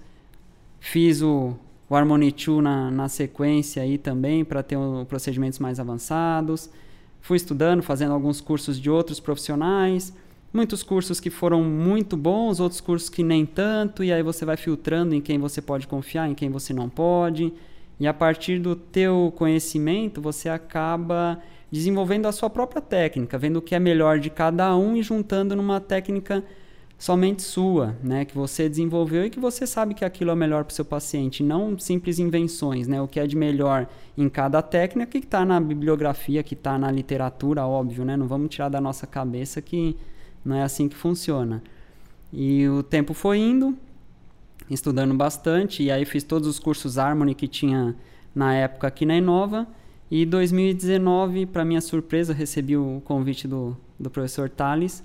fiz 0.79 1.21
o, 1.21 1.55
o 1.91 1.95
Harmony 1.95 2.31
2 2.31 2.63
na, 2.63 2.89
na 2.89 3.09
sequência 3.09 3.83
aí 3.83 3.97
também 3.97 4.45
para 4.45 4.63
ter 4.63 4.77
um, 4.77 5.03
procedimentos 5.03 5.59
mais 5.59 5.77
avançados. 5.77 6.69
Fui 7.19 7.35
estudando, 7.35 7.83
fazendo 7.83 8.13
alguns 8.13 8.39
cursos 8.39 8.79
de 8.79 8.89
outros 8.89 9.19
profissionais, 9.19 10.13
muitos 10.53 10.83
cursos 10.83 11.19
que 11.19 11.29
foram 11.29 11.61
muito 11.61 12.15
bons, 12.15 12.61
outros 12.61 12.79
cursos 12.79 13.09
que 13.09 13.21
nem 13.21 13.45
tanto, 13.45 14.05
e 14.05 14.13
aí 14.13 14.23
você 14.23 14.45
vai 14.45 14.55
filtrando 14.55 15.13
em 15.13 15.19
quem 15.19 15.37
você 15.37 15.61
pode 15.61 15.85
confiar, 15.85 16.29
em 16.29 16.33
quem 16.33 16.49
você 16.49 16.73
não 16.73 16.87
pode. 16.87 17.51
E 17.99 18.07
a 18.07 18.13
partir 18.13 18.57
do 18.57 18.73
teu 18.73 19.33
conhecimento, 19.35 20.21
você 20.21 20.47
acaba 20.47 21.41
desenvolvendo 21.69 22.25
a 22.25 22.31
sua 22.31 22.49
própria 22.49 22.81
técnica, 22.81 23.37
vendo 23.37 23.57
o 23.57 23.61
que 23.61 23.75
é 23.75 23.79
melhor 23.79 24.17
de 24.17 24.29
cada 24.29 24.73
um 24.77 24.95
e 24.95 25.03
juntando 25.03 25.57
numa 25.57 25.81
técnica 25.81 26.41
somente 27.01 27.41
sua, 27.41 27.95
né, 28.03 28.25
que 28.25 28.35
você 28.35 28.69
desenvolveu 28.69 29.25
e 29.25 29.29
que 29.31 29.39
você 29.39 29.65
sabe 29.65 29.95
que 29.95 30.05
aquilo 30.05 30.29
é 30.29 30.35
melhor 30.35 30.63
para 30.63 30.71
o 30.71 30.75
seu 30.75 30.85
paciente, 30.85 31.41
não 31.41 31.75
simples 31.79 32.19
invenções, 32.19 32.87
né, 32.87 33.01
o 33.01 33.07
que 33.07 33.19
é 33.19 33.25
de 33.25 33.35
melhor 33.35 33.87
em 34.15 34.29
cada 34.29 34.61
técnica 34.61 35.19
que 35.19 35.25
está 35.25 35.43
na 35.43 35.59
bibliografia, 35.59 36.43
que 36.43 36.53
está 36.53 36.77
na 36.77 36.91
literatura, 36.91 37.65
óbvio, 37.65 38.05
né, 38.05 38.15
não 38.15 38.27
vamos 38.27 38.49
tirar 38.49 38.69
da 38.69 38.79
nossa 38.79 39.07
cabeça 39.07 39.63
que 39.63 39.97
não 40.45 40.55
é 40.55 40.61
assim 40.61 40.87
que 40.87 40.95
funciona. 40.95 41.63
E 42.31 42.67
o 42.67 42.83
tempo 42.83 43.15
foi 43.15 43.39
indo, 43.39 43.75
estudando 44.69 45.15
bastante, 45.15 45.81
e 45.81 45.89
aí 45.89 46.05
fiz 46.05 46.23
todos 46.23 46.47
os 46.47 46.59
cursos 46.59 46.99
Harmony 46.99 47.33
que 47.33 47.47
tinha 47.47 47.95
na 48.33 48.53
época 48.53 48.85
aqui 48.85 49.07
na 49.07 49.17
Inova, 49.17 49.67
e 50.11 50.23
2019, 50.23 51.47
para 51.47 51.65
minha 51.65 51.81
surpresa, 51.81 52.31
recebi 52.31 52.77
o 52.77 53.01
convite 53.03 53.47
do, 53.47 53.75
do 53.99 54.07
professor 54.11 54.47
Tales, 54.47 55.03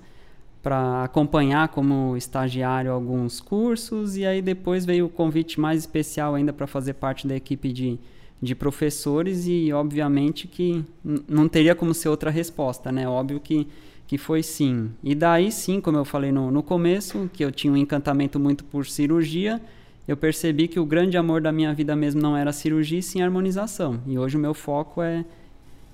para 0.67 1.05
acompanhar 1.05 1.69
como 1.69 2.17
estagiário 2.17 2.91
alguns 2.91 3.39
cursos 3.39 4.17
e 4.17 4.25
aí 4.25 4.41
depois 4.41 4.85
veio 4.85 5.05
o 5.05 5.09
convite 5.09 5.61
mais 5.61 5.79
especial 5.79 6.35
ainda 6.35 6.51
para 6.51 6.67
fazer 6.67 6.95
parte 6.95 7.25
da 7.25 7.37
equipe 7.37 7.71
de, 7.71 7.97
de 8.41 8.53
professores 8.53 9.47
e 9.47 9.71
obviamente 9.71 10.45
que 10.45 10.83
não 11.25 11.47
teria 11.47 11.73
como 11.73 11.93
ser 11.93 12.09
outra 12.09 12.29
resposta, 12.29 12.91
né? 12.91 13.07
Óbvio 13.07 13.39
que, 13.39 13.65
que 14.05 14.17
foi 14.17 14.43
sim. 14.43 14.89
E 15.01 15.15
daí 15.15 15.53
sim, 15.53 15.79
como 15.79 15.97
eu 15.97 16.03
falei 16.03 16.33
no, 16.33 16.51
no 16.51 16.61
começo, 16.61 17.29
que 17.31 17.45
eu 17.45 17.49
tinha 17.49 17.71
um 17.71 17.77
encantamento 17.77 18.37
muito 18.37 18.65
por 18.65 18.85
cirurgia, 18.85 19.61
eu 20.05 20.17
percebi 20.17 20.67
que 20.67 20.81
o 20.81 20.85
grande 20.85 21.15
amor 21.15 21.39
da 21.39 21.49
minha 21.53 21.73
vida 21.73 21.95
mesmo 21.95 22.21
não 22.21 22.35
era 22.35 22.51
cirurgia, 22.51 23.01
sim 23.01 23.21
harmonização. 23.21 24.01
E 24.05 24.19
hoje 24.19 24.35
o 24.35 24.39
meu 24.39 24.53
foco 24.53 25.01
é, 25.01 25.23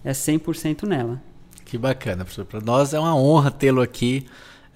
é 0.04 0.14
100% 0.14 0.88
nela. 0.88 1.22
Que 1.64 1.78
bacana, 1.78 2.26
professor. 2.26 2.46
Para 2.46 2.60
nós 2.60 2.92
é 2.92 3.00
uma 3.00 3.16
honra 3.16 3.52
tê-lo 3.52 3.80
aqui 3.84 4.26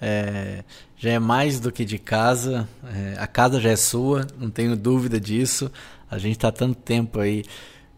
é, 0.00 0.64
já 0.96 1.10
é 1.10 1.18
mais 1.18 1.60
do 1.60 1.72
que 1.72 1.84
de 1.84 1.98
casa, 1.98 2.68
é, 2.94 3.16
a 3.18 3.26
casa 3.26 3.60
já 3.60 3.70
é 3.70 3.76
sua, 3.76 4.26
não 4.38 4.50
tenho 4.50 4.76
dúvida 4.76 5.20
disso. 5.20 5.70
A 6.10 6.18
gente 6.18 6.36
está 6.36 6.50
tanto 6.50 6.76
tempo 6.76 7.20
aí 7.20 7.44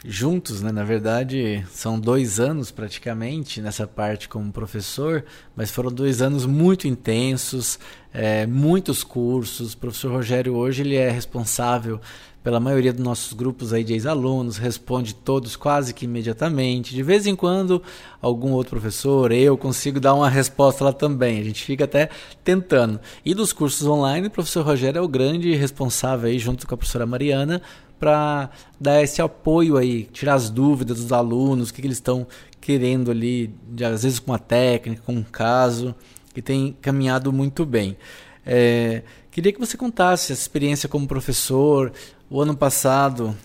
juntos, 0.04 0.62
né? 0.62 0.72
Na 0.72 0.84
verdade, 0.84 1.64
são 1.70 1.98
dois 2.00 2.40
anos 2.40 2.70
praticamente 2.70 3.60
nessa 3.60 3.86
parte 3.86 4.28
como 4.28 4.50
professor, 4.52 5.24
mas 5.54 5.70
foram 5.70 5.92
dois 5.92 6.22
anos 6.22 6.46
muito 6.46 6.88
intensos, 6.88 7.78
é, 8.12 8.46
muitos 8.46 9.04
cursos. 9.04 9.74
O 9.74 9.76
professor 9.76 10.12
Rogério 10.12 10.54
hoje 10.54 10.82
ele 10.82 10.96
é 10.96 11.10
responsável 11.10 12.00
pela 12.42 12.58
maioria 12.58 12.92
dos 12.92 13.04
nossos 13.04 13.34
grupos 13.34 13.72
aí 13.72 13.84
de 13.84 13.92
ex-alunos, 13.92 14.56
responde 14.56 15.14
todos 15.14 15.56
quase 15.56 15.92
que 15.92 16.06
imediatamente. 16.06 16.94
De 16.94 17.02
vez 17.02 17.26
em 17.26 17.36
quando, 17.36 17.82
algum 18.20 18.52
outro 18.52 18.80
professor, 18.80 19.30
eu 19.30 19.58
consigo 19.58 20.00
dar 20.00 20.14
uma 20.14 20.30
resposta 20.30 20.82
lá 20.82 20.92
também. 20.92 21.38
A 21.38 21.44
gente 21.44 21.62
fica 21.62 21.84
até 21.84 22.08
tentando. 22.42 22.98
E 23.24 23.34
dos 23.34 23.52
cursos 23.52 23.86
online, 23.86 24.28
o 24.28 24.30
professor 24.30 24.64
Rogério 24.64 24.98
é 24.98 25.02
o 25.02 25.08
grande 25.08 25.54
responsável 25.54 26.30
aí, 26.30 26.38
junto 26.38 26.66
com 26.66 26.74
a 26.74 26.78
professora 26.78 27.04
Mariana, 27.04 27.60
para 28.00 28.48
dar 28.80 29.02
esse 29.02 29.20
apoio 29.20 29.76
aí, 29.76 30.04
tirar 30.04 30.34
as 30.34 30.48
dúvidas 30.48 30.98
dos 30.98 31.12
alunos, 31.12 31.68
o 31.68 31.74
que, 31.74 31.82
que 31.82 31.86
eles 31.86 31.98
estão 31.98 32.26
querendo 32.60 33.10
ali, 33.10 33.54
de, 33.68 33.84
às 33.84 34.02
vezes 34.02 34.18
com 34.18 34.32
uma 34.32 34.38
técnica, 34.38 35.02
com 35.04 35.12
um 35.12 35.22
caso, 35.22 35.94
e 36.34 36.40
tem 36.40 36.74
caminhado 36.80 37.30
muito 37.32 37.66
bem. 37.66 37.96
É, 38.44 39.02
queria 39.30 39.52
que 39.52 39.60
você 39.60 39.76
contasse 39.76 40.32
a 40.32 40.34
experiência 40.34 40.88
como 40.88 41.06
professor, 41.06 41.92
o 42.30 42.40
ano 42.40 42.56
passado, 42.56 43.36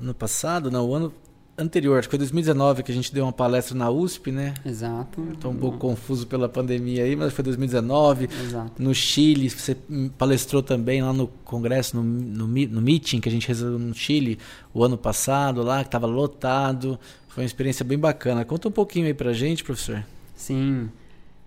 ano 0.00 0.14
passado, 0.14 0.70
não, 0.70 0.88
o 0.88 0.94
ano 0.94 1.12
anterior, 1.56 1.98
acho 1.98 2.08
que 2.08 2.12
foi 2.12 2.18
2019 2.18 2.82
que 2.82 2.90
a 2.90 2.94
gente 2.94 3.12
deu 3.14 3.24
uma 3.24 3.32
palestra 3.32 3.76
na 3.76 3.90
USP, 3.90 4.30
né? 4.30 4.54
Exato. 4.64 5.22
Estou 5.32 5.52
um 5.52 5.56
pouco 5.56 5.78
confuso 5.78 6.26
pela 6.26 6.48
pandemia 6.48 7.04
aí, 7.04 7.14
mas 7.14 7.32
foi 7.32 7.44
2019. 7.44 8.24
Exato. 8.24 8.82
No 8.82 8.94
Chile, 8.94 9.48
você 9.48 9.76
palestrou 10.18 10.62
também 10.62 11.02
lá 11.02 11.12
no 11.12 11.28
congresso, 11.44 11.96
no, 11.96 12.02
no, 12.02 12.46
no 12.46 12.80
meeting 12.80 13.20
que 13.20 13.28
a 13.28 13.32
gente 13.32 13.46
resolveu 13.46 13.78
no 13.78 13.94
Chile 13.94 14.38
o 14.72 14.82
ano 14.82 14.98
passado, 14.98 15.62
lá 15.62 15.82
que 15.82 15.88
estava 15.88 16.06
lotado. 16.06 16.98
Foi 17.28 17.42
uma 17.42 17.46
experiência 17.46 17.84
bem 17.84 17.98
bacana. 17.98 18.44
Conta 18.44 18.68
um 18.68 18.72
pouquinho 18.72 19.06
aí 19.06 19.14
pra 19.14 19.32
gente, 19.32 19.64
professor. 19.64 20.04
Sim. 20.34 20.90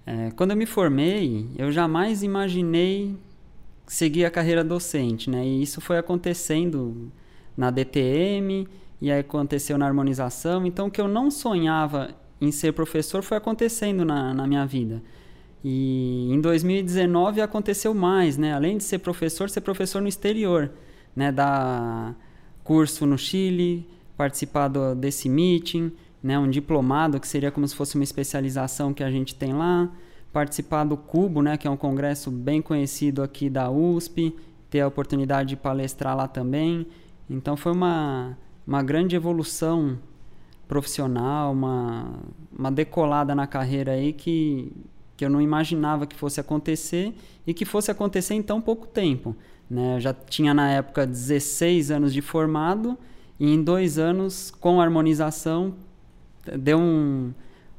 É, 0.06 0.32
quando 0.36 0.52
eu 0.52 0.58
me 0.58 0.66
formei, 0.66 1.48
eu 1.58 1.72
jamais 1.72 2.24
imaginei 2.24 3.16
seguir 3.86 4.26
a 4.26 4.32
carreira 4.32 4.64
docente, 4.64 5.30
né? 5.30 5.46
E 5.46 5.62
isso 5.62 5.82
foi 5.82 5.98
acontecendo 5.98 7.12
na 7.56 7.72
DTM 7.72 8.68
e 9.02 9.12
aí 9.12 9.20
aconteceu 9.20 9.78
na 9.78 9.86
harmonização. 9.86 10.66
Então, 10.66 10.88
o 10.88 10.92
que 10.92 11.00
eu 11.00 11.08
não 11.08 11.30
sonhava 11.30 12.10
em 12.40 12.52
ser 12.52 12.74
professor 12.74 13.24
foi 13.24 13.38
acontecendo 13.38 14.04
na, 14.06 14.34
na 14.34 14.48
minha 14.48 14.66
vida. 14.66 15.02
E 15.64 16.32
em 16.32 16.40
2019 16.40 17.42
aconteceu 17.42 17.94
mais, 17.94 18.38
né? 18.38 18.54
Além 18.54 18.78
de 18.78 18.84
ser 18.84 19.00
professor, 19.00 19.50
ser 19.50 19.62
professor 19.62 20.02
no 20.02 20.08
exterior, 20.08 20.72
né? 21.16 21.32
Dar 21.32 22.16
curso 22.64 23.06
no 23.06 23.18
Chile, 23.18 23.88
participar 24.16 24.68
do, 24.68 24.96
desse 24.96 25.28
meeting, 25.28 25.92
né? 26.22 26.38
Um 26.38 26.50
diplomado 26.50 27.20
que 27.20 27.28
seria 27.28 27.52
como 27.52 27.68
se 27.68 27.76
fosse 27.76 27.96
uma 27.96 28.04
especialização 28.04 28.94
que 28.94 29.04
a 29.04 29.12
gente 29.12 29.36
tem 29.36 29.54
lá, 29.54 29.92
participar 30.32 30.84
do 30.84 30.96
Cubo, 30.96 31.42
né? 31.42 31.58
Que 31.58 31.68
é 31.68 31.72
um 31.72 31.78
congresso 31.78 32.30
bem 32.30 32.62
conhecido 32.62 33.24
aqui 33.24 33.50
da 33.50 33.70
USP, 33.70 34.36
ter 34.70 34.82
a 34.82 34.88
oportunidade 34.88 35.50
de 35.50 35.56
palestrar 35.56 36.16
lá 36.16 36.28
também. 36.28 36.88
Então 37.30 37.58
foi 37.58 37.72
uma 37.72 38.38
uma 38.68 38.84
grande 38.84 39.16
evolução 39.16 39.98
profissional, 40.68 41.54
uma, 41.54 42.12
uma 42.52 42.72
decolada 42.72 43.34
na 43.34 43.48
carreira 43.48 43.94
aí 43.94 44.12
que, 44.12 44.72
que 45.16 45.24
eu 45.24 45.30
não 45.30 45.42
imaginava 45.42 46.06
que 46.06 46.16
fosse 46.16 46.42
acontecer 46.42 47.16
e 47.46 47.54
que 47.54 47.64
fosse 47.64 47.90
acontecer 47.90 48.34
em 48.34 48.42
tão 48.42 48.60
pouco 48.60 48.86
tempo. 48.86 49.34
Né? 49.70 49.96
Eu 49.96 50.02
já 50.02 50.14
tinha 50.14 50.54
na 50.54 50.70
época 50.70 51.08
16 51.08 51.92
anos 51.92 52.14
de 52.14 52.22
formado 52.22 52.98
e 53.40 53.50
em 53.54 53.64
dois 53.64 53.98
anos, 53.98 54.52
com 54.52 54.82
harmonização, 54.82 55.74
deu 56.58 56.78
um, 56.78 57.32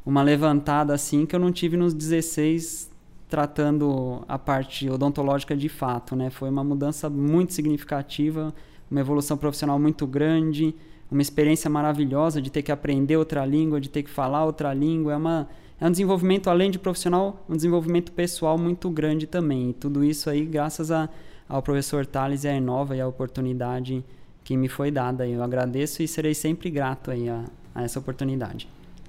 uma 0.07 0.22
levantada 0.22 0.94
assim 0.94 1.27
que 1.27 1.37
eu 1.37 1.40
não 1.40 1.53
tive 1.53 1.77
nos 1.77 1.92
16 1.92 2.88
tratando 3.29 4.24
a 4.27 4.38
parte 4.38 4.88
odontológica 4.88 5.55
de 5.55 5.68
fato. 5.68 6.16
Né? 6.16 6.31
Foi 6.31 6.48
uma 6.48 6.64
mudança 6.64 7.11
muito 7.11 7.53
significativa, 7.53 8.55
uma 8.90 9.01
evolução 9.01 9.37
profissional 9.37 9.79
muito 9.79 10.07
grande, 10.07 10.74
uma 11.11 11.22
experiência 11.22 11.70
maravilhosa 11.70 12.40
de 12.40 12.51
ter 12.51 12.62
que 12.62 12.72
aprender 12.72 13.16
outra 13.16 13.44
língua, 13.44 13.81
de 13.81 13.88
ter 13.88 14.03
que 14.03 14.11
falar 14.11 14.44
outra 14.44 14.72
língua. 14.74 15.12
É, 15.12 15.16
uma, 15.16 15.48
é 15.81 15.87
um 15.87 15.90
desenvolvimento, 15.90 16.51
além 16.51 16.70
de 16.70 16.79
profissional, 16.79 17.44
um 17.48 17.57
desenvolvimento 17.57 18.12
pessoal 18.12 18.59
muito 18.59 18.90
grande 18.90 19.27
também. 19.27 19.70
E 19.70 19.72
tudo 19.72 20.05
isso 20.05 20.29
aí 20.29 20.44
graças 20.44 20.90
a, 20.90 21.09
ao 21.48 21.62
professor 21.62 22.05
Thales 22.05 22.44
e 22.44 22.48
à 22.48 22.55
Inova 22.55 22.96
e 22.96 23.01
à 23.01 23.09
oportunidade 23.09 24.05
que 24.44 24.57
me 24.57 24.68
foi 24.68 24.90
dada. 24.90 25.27
Eu 25.27 25.42
agradeço 25.42 26.03
e 26.03 26.09
serei 26.09 26.35
sempre 26.35 26.70
grato 26.70 27.11
aí 27.11 27.29
a, 27.29 27.44
a 27.74 27.83
essa 27.83 27.98
oportunidade. 27.98 28.68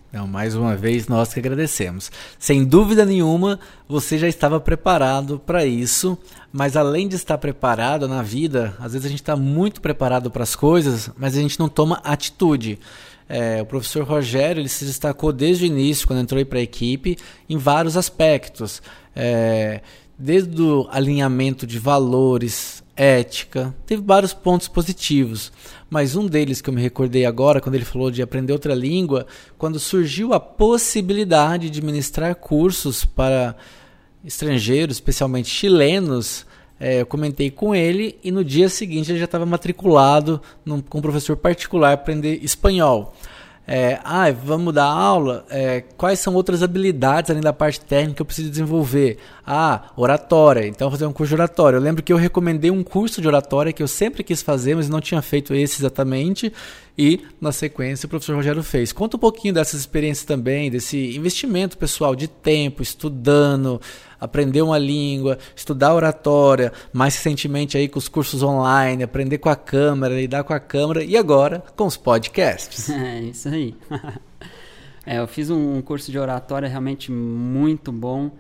Então, 0.10 0.26
mais 0.26 0.56
uma 0.56 0.76
vez, 0.76 1.08
nós 1.08 1.32
que 1.32 1.40
agradecemos. 1.40 2.12
Sem 2.40 2.66
dúvida 2.66 3.06
nenhuma, 3.06 3.60
você 3.88 4.18
já 4.18 4.28
estava 4.28 4.60
preparado 4.60 5.38
para 5.38 5.66
isso, 5.66 6.18
mas 6.52 6.76
além 6.76 7.08
de 7.08 7.16
estar 7.16 7.38
preparado 7.38 8.08
na 8.08 8.24
vida, 8.24 8.76
às 8.80 8.94
vezes 8.94 9.06
a 9.06 9.10
gente 9.10 9.22
está 9.22 9.36
muito 9.36 9.80
preparado 9.80 10.32
para 10.32 10.42
as 10.42 10.56
coisas, 10.56 11.12
mas 11.16 11.38
a 11.38 11.42
gente 11.42 11.60
não 11.60 11.70
toma 11.70 12.02
atitude. 12.04 12.80
É, 13.28 13.62
o 13.62 13.66
professor 13.66 14.04
Rogério 14.04 14.60
ele 14.60 14.70
se 14.70 14.84
destacou 14.84 15.32
desde 15.32 15.66
o 15.66 15.68
início, 15.68 16.08
quando 16.08 16.22
entrou 16.22 16.44
para 16.44 16.58
a 16.58 16.64
equipe, 16.64 17.16
em 17.48 17.58
vários 17.58 17.96
aspectos. 17.96 18.82
É, 19.16 19.82
desde 20.18 20.60
o 20.60 20.88
alinhamento 20.92 21.68
de 21.68 21.78
valores, 21.78 22.84
ética, 23.00 23.74
teve 23.86 24.02
vários 24.02 24.34
pontos 24.34 24.68
positivos. 24.68 25.54
Mas 25.90 26.18
um 26.18 26.28
deles 26.28 26.62
que 26.62 26.70
eu 26.70 26.74
me 26.74 26.82
recordei 26.82 27.26
agora, 27.26 27.62
quando 27.62 27.76
ele 27.76 27.86
falou 27.86 28.12
de 28.12 28.22
aprender 28.22 28.52
outra 28.52 28.76
língua, 28.76 29.26
quando 29.58 29.80
surgiu 29.80 30.34
a 30.34 30.40
possibilidade 30.40 31.70
de 31.70 31.82
ministrar 31.82 32.36
cursos 32.36 33.06
para 33.06 33.56
estrangeiros, 34.24 34.98
especialmente 34.98 35.50
chilenos, 35.50 36.46
é, 36.78 37.02
eu 37.02 37.06
comentei 37.06 37.50
com 37.50 37.74
ele 37.74 38.20
e 38.22 38.32
no 38.32 38.44
dia 38.44 38.68
seguinte 38.68 39.12
ele 39.12 39.20
já 39.20 39.26
estava 39.26 39.46
matriculado 39.46 40.42
num, 40.66 40.82
com 40.82 40.98
um 40.98 41.02
professor 41.02 41.38
particular 41.38 41.96
para 41.96 42.02
aprender 42.04 42.44
espanhol. 42.44 43.16
É, 43.72 44.00
ah, 44.04 44.32
vamos 44.32 44.74
dar 44.74 44.88
aula? 44.88 45.46
É, 45.48 45.82
quais 45.96 46.20
são 46.20 46.34
outras 46.34 46.64
habilidades 46.64 47.30
além 47.30 47.44
da 47.44 47.54
parte 47.54 47.80
técnica 47.80 48.16
que 48.16 48.22
eu 48.24 48.26
preciso 48.26 48.50
desenvolver? 48.50 49.20
Ah, 49.46 49.92
oratória. 49.96 50.66
Então, 50.66 50.90
fazer 50.90 51.06
um 51.06 51.14
curso 51.14 51.30
de 51.30 51.36
oratória. 51.36 51.78
Eu 51.78 51.82
lembro 51.82 52.02
que 52.02 52.12
eu 52.12 52.18
recomendei 52.18 52.72
um 52.72 52.84
curso 52.84 53.22
de 53.22 53.28
oratória 53.28 53.72
que 53.72 53.84
eu 53.84 53.88
sempre 53.88 54.24
quis 54.24 54.42
fazer, 54.42 54.76
mas 54.76 54.90
não 54.90 55.00
tinha 55.00 55.22
feito 55.22 55.54
esse 55.54 55.80
exatamente. 55.80 56.52
E, 56.98 57.22
na 57.40 57.52
sequência, 57.52 58.08
o 58.08 58.10
professor 58.10 58.36
Rogério 58.36 58.64
fez. 58.64 58.92
Conta 58.92 59.18
um 59.18 59.20
pouquinho 59.20 59.54
dessas 59.54 59.80
experiências 59.82 60.26
também, 60.26 60.72
desse 60.72 61.16
investimento 61.16 61.78
pessoal 61.78 62.16
de 62.16 62.28
tempo, 62.28 62.82
estudando, 62.82 63.80
aprender 64.20 64.62
uma 64.62 64.78
língua, 64.78 65.38
estudar 65.56 65.94
oratória, 65.94 66.74
mais 66.92 67.16
recentemente 67.16 67.78
aí 67.78 67.88
com 67.88 68.00
os 68.00 68.08
cursos 68.08 68.44
online, 68.44 69.04
aprender 69.04 69.38
com 69.38 69.50
a 69.50 69.56
câmera, 69.56 70.16
lidar 70.16 70.44
com 70.44 70.54
a 70.54 70.60
câmera 70.60 71.04
e 71.04 71.16
agora 71.16 71.64
com 71.76 71.86
os 71.86 71.98
podcasts. 71.98 72.90
É, 73.00 73.22
isso 73.22 73.48
aí. 73.48 73.76
é, 75.06 75.20
eu 75.20 75.28
fiz 75.28 75.50
um 75.50 75.82
curso 75.82 76.12
de 76.12 76.20
oratória 76.20 76.68
realmente 76.68 77.12
muito 77.12 77.92
bom. 77.92 78.32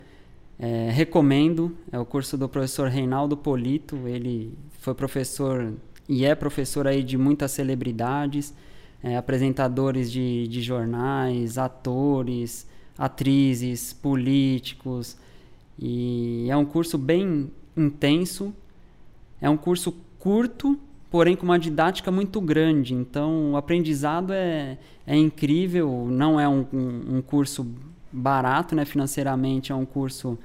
É, 0.60 0.90
recomendo, 0.92 1.78
é 1.92 1.98
o 1.98 2.06
curso 2.06 2.38
do 2.38 2.50
professor 2.50 2.90
Reinaldo 2.90 3.38
Polito, 3.38 3.98
ele 4.06 4.58
foi 4.80 4.94
professor 4.94 5.74
e 6.08 6.26
é 6.26 6.36
professor 6.36 6.88
aí 6.88 7.02
de 7.02 7.18
muitas 7.18 7.52
celebridades, 7.52 8.54
é, 9.02 9.16
apresentadores 9.16 10.12
de, 10.12 10.48
de 10.48 10.62
jornais, 10.62 11.58
atores, 11.58 12.68
atrizes, 12.98 13.94
políticos, 13.94 15.16
e 15.82 16.48
é 16.50 16.58
um 16.58 16.66
curso 16.66 16.98
bem 16.98 17.50
intenso, 17.76 18.54
é 19.40 19.50
um 19.50 19.56
curso 19.56 19.96
curto, 20.20 20.78
porém 21.10 21.38
com 21.38 21.46
uma 21.46 21.58
didática 21.58 22.12
muito 22.12 22.42
grande. 22.42 22.94
Então, 22.94 23.54
o 23.54 23.58
aprendizado 23.58 24.34
é, 24.34 24.78
é 25.08 25.16
incrível, 25.16 26.08
não 26.12 26.38
é 26.38 26.48
um, 26.48 26.66
um, 26.74 27.18
um 27.18 27.22
curso 27.22 27.66
barato 28.12 28.76
né, 28.76 28.84
financeiramente, 28.84 29.72
é 29.72 29.76
um 29.76 29.86
curso 29.86 30.38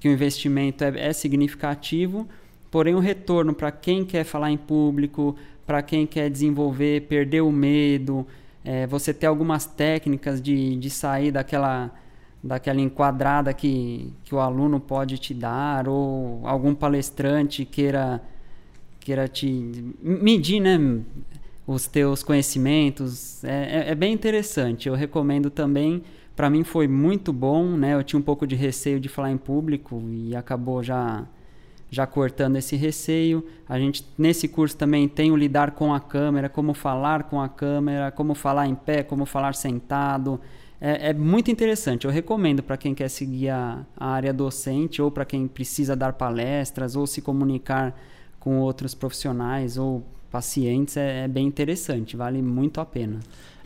que 0.00 0.08
o 0.08 0.12
investimento 0.12 0.82
é, 0.84 1.08
é 1.08 1.12
significativo, 1.12 2.26
porém 2.70 2.94
o 2.94 2.98
retorno 2.98 3.52
para 3.52 3.70
quem 3.70 4.04
quer 4.04 4.24
falar 4.24 4.50
em 4.50 4.56
público, 4.56 5.36
para 5.66 5.82
quem 5.82 6.06
quer 6.06 6.30
desenvolver, 6.30 7.02
perder 7.02 7.42
o 7.42 7.52
medo, 7.52 8.26
é, 8.64 8.86
você 8.86 9.12
ter 9.12 9.26
algumas 9.26 9.66
técnicas 9.66 10.40
de, 10.40 10.76
de 10.76 10.88
sair 10.88 11.30
daquela 11.30 11.90
daquela 12.42 12.80
enquadrada 12.80 13.54
que, 13.54 14.12
que 14.24 14.34
o 14.34 14.40
aluno 14.40 14.80
pode 14.80 15.16
te 15.18 15.32
dar 15.32 15.86
ou 15.86 16.40
algum 16.44 16.74
palestrante 16.74 17.64
queira 17.64 18.20
queira 18.98 19.28
te 19.28 19.94
medir 20.02 20.60
né 20.60 21.00
os 21.64 21.86
teus 21.86 22.24
conhecimentos. 22.24 23.44
É, 23.44 23.84
é, 23.86 23.90
é 23.90 23.94
bem 23.94 24.12
interessante. 24.12 24.88
Eu 24.88 24.94
recomendo 24.94 25.48
também 25.48 26.02
para 26.34 26.50
mim 26.50 26.64
foi 26.64 26.88
muito 26.88 27.32
bom 27.32 27.76
né 27.76 27.94
eu 27.94 28.02
tinha 28.02 28.18
um 28.18 28.22
pouco 28.22 28.46
de 28.46 28.56
receio 28.56 28.98
de 28.98 29.08
falar 29.08 29.30
em 29.30 29.36
público 29.36 30.02
e 30.10 30.34
acabou 30.34 30.82
já 30.82 31.24
já 31.88 32.06
cortando 32.06 32.56
esse 32.56 32.74
receio. 32.74 33.46
A 33.68 33.78
gente 33.78 34.04
nesse 34.18 34.48
curso 34.48 34.76
também 34.76 35.06
tem 35.06 35.30
o 35.30 35.36
lidar 35.36 35.72
com 35.72 35.94
a 35.94 36.00
câmera 36.00 36.48
como 36.48 36.74
falar 36.74 37.24
com 37.24 37.40
a 37.40 37.48
câmera 37.48 38.10
como 38.10 38.34
falar 38.34 38.66
em 38.66 38.74
pé 38.74 39.04
como 39.04 39.26
falar 39.26 39.54
sentado 39.54 40.40
é, 40.84 41.10
é 41.10 41.14
muito 41.14 41.48
interessante. 41.48 42.06
Eu 42.06 42.10
recomendo 42.10 42.60
para 42.60 42.76
quem 42.76 42.92
quer 42.92 43.08
seguir 43.08 43.50
a, 43.50 43.86
a 43.96 44.08
área 44.08 44.32
docente 44.32 45.00
ou 45.00 45.12
para 45.12 45.24
quem 45.24 45.46
precisa 45.46 45.94
dar 45.94 46.14
palestras 46.14 46.96
ou 46.96 47.06
se 47.06 47.22
comunicar 47.22 47.96
com 48.40 48.58
outros 48.58 48.92
profissionais 48.92 49.78
ou 49.78 50.02
pacientes. 50.28 50.96
É, 50.96 51.22
é 51.22 51.28
bem 51.28 51.46
interessante, 51.46 52.16
vale 52.16 52.42
muito 52.42 52.80
a 52.80 52.84
pena. 52.84 53.20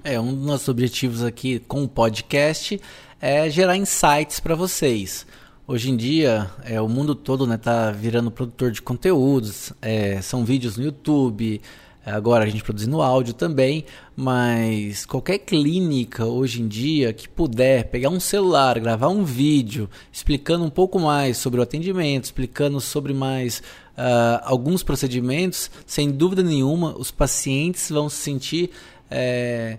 É, 0.05 0.20
um 0.20 0.35
dos 0.35 0.44
nossos 0.44 0.68
objetivos 0.68 1.24
aqui 1.24 1.59
com 1.61 1.83
o 1.85 1.88
podcast 1.88 2.79
é 3.18 3.48
gerar 3.48 3.79
insights 3.79 4.38
para 4.38 4.55
vocês. 4.55 5.26
Hoje 5.66 5.90
em 5.90 5.96
dia, 5.96 6.50
é, 6.64 6.79
o 6.83 6.88
mundo 6.88 7.14
todo 7.14 7.44
está 7.44 7.57
né, 7.57 7.57
tá 7.57 7.90
virando 7.90 8.31
produtor 8.31 8.70
de 8.70 8.83
conteúdos, 8.83 9.72
é, 9.81 10.20
são 10.20 10.44
vídeos 10.44 10.76
no 10.76 10.85
YouTube, 10.85 11.62
agora 12.12 12.45
a 12.45 12.49
gente 12.49 12.62
produzindo 12.62 13.03
áudio 13.03 13.35
também, 13.35 13.85
mas 14.14 15.05
qualquer 15.05 15.38
clínica 15.38 16.25
hoje 16.25 16.62
em 16.62 16.69
dia 16.69 17.12
que 17.12 17.29
puder 17.29 17.90
pegar 17.90 18.11
um 18.11 18.21
celular, 18.21 18.79
gravar 18.79 19.09
um 19.09 19.25
vídeo 19.25 19.90
explicando 20.12 20.64
um 20.64 20.71
pouco 20.71 21.01
mais 21.01 21.37
sobre 21.37 21.59
o 21.59 21.62
atendimento, 21.62 22.25
explicando 22.25 22.81
sobre 22.81 23.12
mais 23.12 23.59
uh, 23.97 24.40
alguns 24.42 24.83
procedimentos, 24.83 25.71
sem 25.85 26.11
dúvida 26.11 26.42
nenhuma, 26.42 26.97
os 26.97 27.11
pacientes 27.11 27.90
vão 27.90 28.09
se 28.09 28.16
sentir 28.16 28.71
é, 29.11 29.79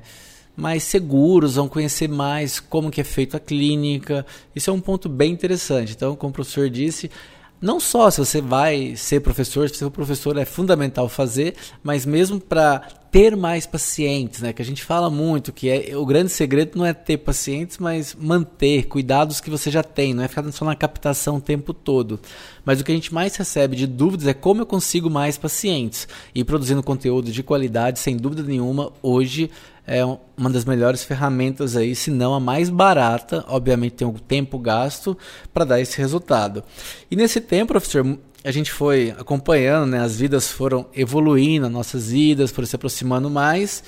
mais 0.56 0.84
seguros, 0.84 1.56
vão 1.56 1.70
conhecer 1.70 2.10
mais 2.10 2.60
como 2.60 2.90
que 2.90 3.00
é 3.00 3.04
feita 3.04 3.38
a 3.38 3.40
clínica. 3.40 4.26
Isso 4.56 4.70
é 4.70 4.74
um 4.74 4.82
ponto 4.82 5.08
bem 5.08 5.32
interessante. 5.32 5.94
Então, 5.94 6.16
como 6.16 6.32
o 6.32 6.34
professor 6.34 6.70
disse, 6.70 7.12
não 7.60 7.80
só 7.80 8.10
se 8.12 8.20
você 8.20 8.41
vai 8.41 8.96
ser 8.96 9.20
professor, 9.22 9.67
se 9.67 9.76
você 9.76 9.86
for 9.86 9.91
professor 9.91 10.38
é 10.38 10.46
fundamental 10.46 11.10
fazer, 11.10 11.56
mas 11.84 12.06
mesmo 12.06 12.39
para 12.39 12.80
ter 13.12 13.36
mais 13.36 13.65
pacientes, 13.65 14.41
né? 14.41 14.54
Que 14.54 14.62
a 14.62 14.65
gente 14.65 14.84
fala 14.84 15.10
muito 15.10 15.52
que 15.52 15.70
é 15.70 15.98
o 15.98 16.06
grande 16.06 16.32
segredo 16.32 16.78
não 16.78 16.86
é 16.86 16.93
ter 16.93 17.17
pacientes, 17.17 17.78
mas 17.78 18.13
manter 18.13 18.86
cuidados 18.88 19.41
que 19.41 19.50
você 19.50 19.72
já 19.72 19.82
tem, 19.82 20.13
não 20.13 20.24
é 20.24 20.28
ficar 20.28 20.50
só 20.52 20.65
na 20.65 20.76
captação 20.76 21.38
o 21.38 21.41
tempo 21.41 21.74
todo. 21.74 22.20
Mas 22.63 22.80
o 22.80 22.84
que 22.84 22.91
a 22.91 22.96
gente 22.96 23.13
mais 23.13 23.36
recebe 23.36 23.76
de 23.76 23.88
dúvidas 23.88 24.28
é 24.28 24.34
como 24.34 24.62
eu 24.62 24.65
consigo 24.65 25.10
mais 25.10 25.38
pacientes 25.38 26.08
e 26.36 26.43
produzindo 26.43 26.84
conteúdo 26.84 27.32
de 27.32 27.41
qualidade, 27.41 28.00
sem 28.00 28.17
dúvida 28.17 28.43
nenhuma, 28.43 28.91
hoje 29.02 29.50
é 29.88 30.04
uma 30.36 30.50
das 30.50 30.65
melhores 30.65 31.06
ferramentas 31.06 31.78
aí, 31.78 31.95
se 31.95 32.12
não 32.12 32.34
a 32.34 32.39
mais 32.41 32.69
barata. 32.69 33.45
Obviamente 33.47 33.93
tem 33.93 34.08
o 34.08 34.12
tempo 34.12 34.60
gasto 34.60 35.17
para 35.54 35.63
dar 35.63 35.80
esse 35.80 35.97
resultado. 35.97 36.62
E 37.10 37.15
nesse 37.15 37.39
tempo, 37.39 37.71
professor, 37.71 38.06
a 38.43 38.52
gente 38.52 38.71
foi 38.71 39.15
acompanhando, 39.17 39.91
né? 39.91 40.00
As 40.00 40.17
vidas 40.17 40.50
foram 40.52 40.88
evoluindo, 40.93 41.69
nossas 41.69 42.12
vidas 42.12 42.52
foram 42.52 42.67
se 42.67 42.76
aproximando 42.76 43.30
mais. 43.30 43.84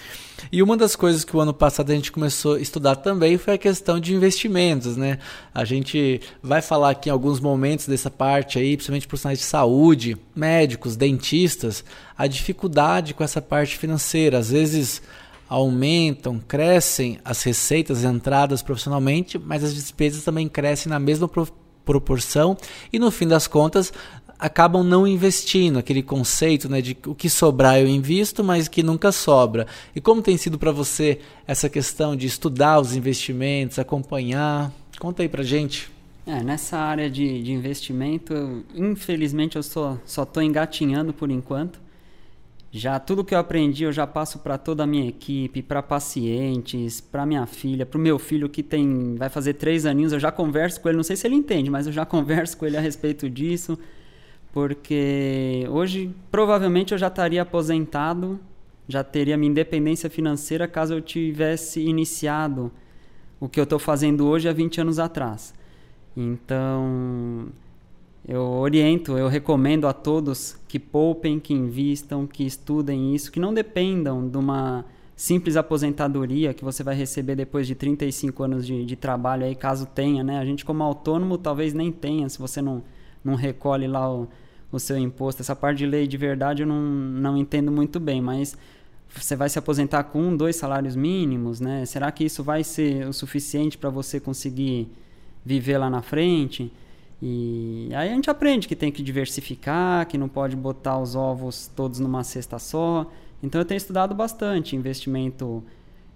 E 0.51 0.63
uma 0.63 0.77
das 0.77 0.95
coisas 0.95 1.25
que 1.25 1.35
o 1.35 1.39
ano 1.39 1.53
passado 1.53 1.91
a 1.91 1.95
gente 1.95 2.12
começou 2.12 2.55
a 2.55 2.62
estudar 2.62 2.95
também 2.95 3.38
foi 3.38 3.55
a 3.55 3.57
questão 3.57 3.99
de 3.99 4.13
investimentos, 4.13 4.95
né? 4.95 5.19
A 5.53 5.65
gente 5.65 6.21
vai 6.41 6.62
falar 6.62 6.91
aqui 6.91 7.09
em 7.09 7.12
alguns 7.12 7.41
momentos 7.41 7.88
dessa 7.88 8.09
parte 8.09 8.57
aí, 8.57 8.75
principalmente 8.75 9.07
profissionais 9.07 9.39
de 9.39 9.45
saúde, 9.45 10.17
médicos, 10.33 10.95
dentistas, 10.95 11.83
a 12.17 12.25
dificuldade 12.25 13.13
com 13.13 13.23
essa 13.23 13.41
parte 13.41 13.77
financeira. 13.77 14.38
Às 14.39 14.49
vezes 14.49 15.01
aumentam, 15.49 16.39
crescem 16.39 17.19
as 17.25 17.41
receitas 17.41 18.03
entradas 18.03 18.62
profissionalmente, 18.62 19.39
mas 19.39 19.63
as 19.63 19.73
despesas 19.73 20.23
também 20.23 20.47
crescem 20.47 20.89
na 20.89 20.99
mesma 20.99 21.27
pro 21.27 21.47
proporção 21.83 22.55
e 22.93 22.99
no 22.99 23.09
fim 23.09 23.27
das 23.27 23.47
contas 23.47 23.91
acabam 24.38 24.83
não 24.83 25.07
investindo, 25.07 25.79
aquele 25.79 26.03
conceito 26.03 26.69
né, 26.69 26.81
de 26.81 26.95
o 27.07 27.15
que 27.15 27.27
sobrar 27.27 27.79
eu 27.79 27.88
invisto, 27.88 28.43
mas 28.43 28.67
que 28.67 28.83
nunca 28.83 29.12
sobra. 29.12 29.65
E 29.95 29.99
como 29.99 30.21
tem 30.21 30.38
sido 30.38 30.59
para 30.59 30.71
você 30.71 31.19
essa 31.47 31.67
questão 31.67 32.15
de 32.15 32.27
estudar 32.27 32.79
os 32.79 32.95
investimentos, 32.95 33.79
acompanhar? 33.79 34.71
Conta 34.99 35.23
aí 35.23 35.29
para 35.29 35.41
gente. 35.41 35.89
É, 36.27 36.43
nessa 36.43 36.77
área 36.77 37.09
de, 37.09 37.41
de 37.41 37.51
investimento, 37.51 38.63
infelizmente 38.75 39.55
eu 39.55 39.63
só 39.63 39.97
estou 40.05 40.43
engatinhando 40.43 41.12
por 41.12 41.31
enquanto. 41.31 41.81
Já 42.71 42.99
tudo 42.99 43.23
que 43.23 43.34
eu 43.34 43.39
aprendi 43.39 43.84
eu 43.84 43.91
já 43.91 44.05
passo 44.05 44.39
para 44.39 44.58
toda 44.58 44.84
a 44.84 44.88
minha 44.88 45.08
equipe, 45.10 45.62
para 45.62 45.82
pacientes, 45.82 47.01
para 47.01 47.25
minha 47.25 47.45
filha, 47.47 47.84
para 47.86 47.97
o 47.97 48.01
meu 48.01 48.19
filho 48.19 48.47
que 48.47 48.62
tem 48.62 49.15
vai 49.15 49.27
fazer 49.27 49.55
três 49.55 49.86
aninhos. 49.88 50.13
Eu 50.13 50.19
já 50.19 50.32
converso 50.32 50.79
com 50.79 50.88
ele, 50.88 50.97
não 50.97 51.03
sei 51.03 51.15
se 51.15 51.25
ele 51.25 51.36
entende, 51.36 51.69
mas 51.69 51.88
eu 51.88 51.93
já 51.93 52.05
converso 52.05 52.58
com 52.58 52.65
ele 52.65 52.77
a 52.77 52.82
respeito 52.82 53.27
disso, 53.29 53.77
porque 54.53 55.65
hoje 55.69 56.13
provavelmente 56.29 56.91
eu 56.91 56.97
já 56.97 57.08
estaria 57.08 57.41
aposentado, 57.41 58.39
já 58.88 59.03
teria 59.03 59.36
minha 59.36 59.49
independência 59.49 60.10
financeira 60.10 60.67
caso 60.67 60.93
eu 60.93 61.01
tivesse 61.01 61.82
iniciado 61.82 62.71
o 63.39 63.49
que 63.49 63.60
eu 63.60 63.63
estou 63.63 63.79
fazendo 63.79 64.27
hoje 64.27 64.47
há 64.47 64.53
20 64.53 64.82
anos 64.82 64.99
atrás. 64.99 65.55
Então 66.15 67.47
eu 68.27 68.41
oriento, 68.41 69.17
eu 69.17 69.27
recomendo 69.27 69.88
a 69.88 69.93
todos 69.93 70.58
que 70.67 70.77
poupem, 70.77 71.39
que 71.39 71.53
invistam, 71.53 72.27
que 72.27 72.45
estudem 72.45 73.15
isso, 73.15 73.32
que 73.32 73.39
não 73.39 73.53
dependam 73.53 74.27
de 74.27 74.38
uma 74.38 74.86
simples 75.15 75.58
aposentadoria 75.58 76.53
que 76.53 76.63
você 76.63 76.82
vai 76.82 76.95
receber 76.95 77.36
depois 77.36 77.67
de 77.67 77.75
35 77.75 78.41
anos 78.41 78.65
de, 78.65 78.86
de 78.86 78.95
trabalho, 78.95 79.45
aí 79.45 79.53
caso 79.53 79.86
tenha, 79.86 80.23
né? 80.23 80.39
A 80.39 80.45
gente 80.45 80.63
como 80.63 80.82
autônomo 80.82 81.38
talvez 81.38 81.73
nem 81.73 81.91
tenha, 81.91 82.29
se 82.29 82.39
você 82.39 82.62
não, 82.62 82.82
não 83.21 83.36
recolhe 83.36 83.86
lá 83.86 84.10
o, 84.10 84.29
o 84.71 84.79
seu 84.79 84.97
imposto. 84.97 85.41
Essa 85.41 85.55
parte 85.55 85.79
de 85.79 85.86
lei 85.86 86.08
de 86.08 86.15
verdade 86.15 86.63
eu 86.63 86.67
não, 86.67 86.82
não 86.82 87.38
entendo 87.38 87.69
muito 87.69 87.99
bem, 87.99 88.21
mas 88.21 88.58
você 89.13 89.36
vai 89.36 89.49
se 89.49 89.58
aposentar 89.60 90.03
com 90.03 90.21
um, 90.21 90.38
dois 90.38 90.55
salários 90.55 90.95
mínimos, 90.95 91.60
né? 91.60 91.86
Será 91.86 92.12
que 92.12 92.23
isso 92.23 92.43
vai 92.43 92.63
ser 92.63 93.08
o 93.08 93.12
suficiente 93.12 93.77
para 93.77 93.89
você 93.89 94.19
conseguir 94.19 94.88
viver 95.43 95.79
lá 95.79 95.89
na 95.89 96.01
frente? 96.01 96.71
E 97.21 97.89
aí 97.93 98.10
a 98.10 98.13
gente 98.13 98.29
aprende 98.29 98.67
que 98.67 98.75
tem 98.75 98.91
que 98.91 99.03
diversificar, 99.03 100.08
que 100.08 100.17
não 100.17 100.29
pode 100.29 100.55
botar 100.55 100.97
os 100.99 101.15
ovos 101.15 101.69
todos 101.75 101.99
numa 101.99 102.23
cesta 102.23 102.58
só. 102.58 103.12
Então 103.43 103.60
eu 103.60 103.65
tenho 103.65 103.77
estudado 103.77 104.15
bastante 104.15 104.75
investimento 104.75 105.63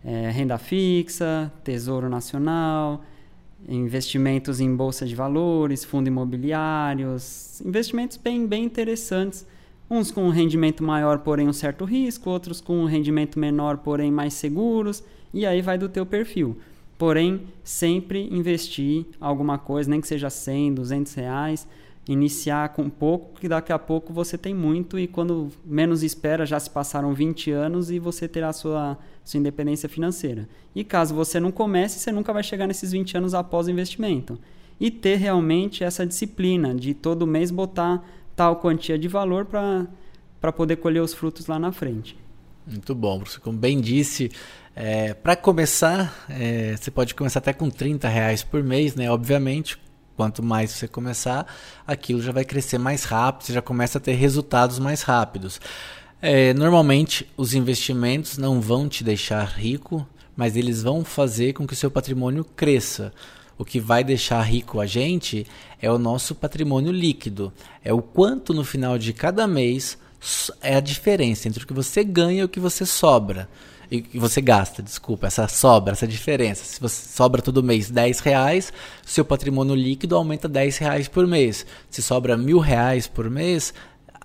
é, 0.03 0.29
renda 0.29 0.57
fixa, 0.57 1.51
tesouro 1.63 2.09
nacional, 2.09 3.03
investimentos 3.67 4.59
em 4.59 4.73
bolsa 4.75 5.05
de 5.05 5.15
valores, 5.15 5.83
fundos 5.83 6.07
imobiliários, 6.07 7.61
investimentos 7.61 8.17
bem, 8.17 8.45
bem 8.45 8.63
interessantes. 8.63 9.45
Uns 9.89 10.09
com 10.09 10.23
um 10.23 10.29
rendimento 10.29 10.83
maior, 10.83 11.19
porém 11.19 11.47
um 11.47 11.53
certo 11.53 11.85
risco, 11.85 12.29
outros 12.29 12.61
com 12.61 12.77
um 12.79 12.85
rendimento 12.85 13.37
menor, 13.37 13.77
porém 13.77 14.11
mais 14.11 14.33
seguros, 14.33 15.03
e 15.33 15.45
aí 15.45 15.61
vai 15.61 15.77
do 15.77 15.89
teu 15.89 16.05
perfil. 16.05 16.57
Porém, 17.03 17.41
sempre 17.65 18.29
investir 18.31 19.05
alguma 19.19 19.57
coisa, 19.57 19.89
nem 19.89 19.99
que 19.99 20.07
seja 20.07 20.29
100, 20.29 20.75
200 20.75 21.13
reais, 21.15 21.67
iniciar 22.07 22.69
com 22.69 22.89
pouco, 22.89 23.41
que 23.41 23.49
daqui 23.49 23.73
a 23.73 23.77
pouco 23.77 24.13
você 24.13 24.37
tem 24.37 24.53
muito 24.53 24.97
e 24.97 25.05
quando 25.05 25.49
menos 25.65 26.01
espera 26.01 26.45
já 26.45 26.57
se 26.57 26.69
passaram 26.69 27.13
20 27.13 27.51
anos 27.51 27.91
e 27.91 27.99
você 27.99 28.25
terá 28.25 28.53
sua, 28.53 28.97
sua 29.21 29.37
independência 29.37 29.89
financeira. 29.89 30.47
E 30.73 30.81
caso 30.81 31.13
você 31.13 31.41
não 31.41 31.51
comece, 31.51 31.99
você 31.99 32.09
nunca 32.09 32.31
vai 32.31 32.41
chegar 32.41 32.67
nesses 32.67 32.93
20 32.93 33.17
anos 33.17 33.33
após 33.33 33.67
o 33.67 33.71
investimento. 33.71 34.39
E 34.79 34.89
ter 34.89 35.17
realmente 35.17 35.83
essa 35.83 36.07
disciplina 36.07 36.73
de 36.73 36.93
todo 36.93 37.27
mês 37.27 37.51
botar 37.51 38.01
tal 38.33 38.61
quantia 38.61 38.97
de 38.97 39.09
valor 39.09 39.43
para 39.43 40.53
poder 40.53 40.77
colher 40.77 41.01
os 41.01 41.13
frutos 41.13 41.47
lá 41.47 41.59
na 41.59 41.73
frente. 41.73 42.22
Muito 42.65 42.95
bom, 42.95 43.19
professor. 43.19 43.41
Como 43.41 43.58
bem 43.58 43.82
disse, 43.82 44.32
é, 44.76 45.13
para 45.13 45.36
começar, 45.36 46.26
é, 46.30 46.76
você 46.76 46.89
pode 46.89 47.13
começar 47.13 47.39
até 47.39 47.54
com 47.54 47.69
30 47.69 48.08
reais 48.08 48.43
por 48.43 48.63
mês, 48.63 48.95
né? 48.95 49.12
Obviamente, 49.12 49.78
quanto 50.15 50.41
mais 50.41 50.71
você 50.71 50.88
começar, 50.88 51.45
aquilo 51.86 52.21
já 52.21 52.32
vai 52.32 52.45
crescer 52.45 52.78
mais 52.78 53.04
rápido, 53.04 53.47
você 53.47 53.54
já 53.54 53.62
começa 53.62 53.97
a 53.97 54.02
ter 54.02 54.13
resultados 54.13 54.80
mais 54.80 55.02
rápidos. 55.02 55.60
É, 56.21 56.54
normalmente, 56.54 57.28
os 57.36 57.54
investimentos 57.54 58.38
não 58.38 58.62
vão 58.62 58.88
te 58.88 59.04
deixar 59.04 59.43
rico, 59.43 60.08
mas 60.36 60.56
eles 60.56 60.82
vão 60.82 61.04
fazer 61.04 61.54
com 61.54 61.67
que 61.67 61.73
o 61.73 61.78
seu 61.78 61.91
patrimônio 61.91 62.45
cresça. 62.45 63.13
O 63.58 63.65
que 63.65 63.80
vai 63.80 64.04
deixar 64.04 64.41
rico 64.41 64.80
a 64.80 64.86
gente 64.86 65.45
é 65.82 65.91
o 65.91 65.99
nosso 65.99 66.34
patrimônio 66.34 66.91
líquido. 66.91 67.54
É 67.84 67.93
o 67.93 68.02
quanto 68.02 68.54
no 68.54 68.63
final 68.63 68.97
de 68.97 69.13
cada 69.13 69.45
mês 69.45 69.97
é 70.62 70.75
a 70.75 70.79
diferença 70.79 71.47
entre 71.47 71.63
o 71.63 71.67
que 71.67 71.73
você 71.73 72.03
ganha 72.03 72.41
e 72.41 72.43
o 72.45 72.49
que 72.49 72.59
você 72.59 72.86
sobra 72.86 73.47
e 73.93 74.17
você 74.17 74.41
gasta, 74.41 74.81
desculpa, 74.81 75.27
essa 75.27 75.47
sobra, 75.47 75.93
essa 75.93 76.07
diferença. 76.07 76.63
Se 76.65 76.81
você 76.81 77.07
sobra 77.07 77.43
todo 77.43 77.62
mês 77.62 77.91
10 77.91 78.19
reais, 78.21 78.73
seu 79.05 79.23
patrimônio 79.23 79.75
líquido 79.75 80.15
aumenta 80.15 80.47
10 80.47 80.77
reais 80.79 81.07
por 81.07 81.27
mês. 81.27 81.63
Se 81.91 82.01
sobra 82.01 82.36
mil 82.36 82.57
reais 82.57 83.07
por 83.07 83.29
mês, 83.29 83.71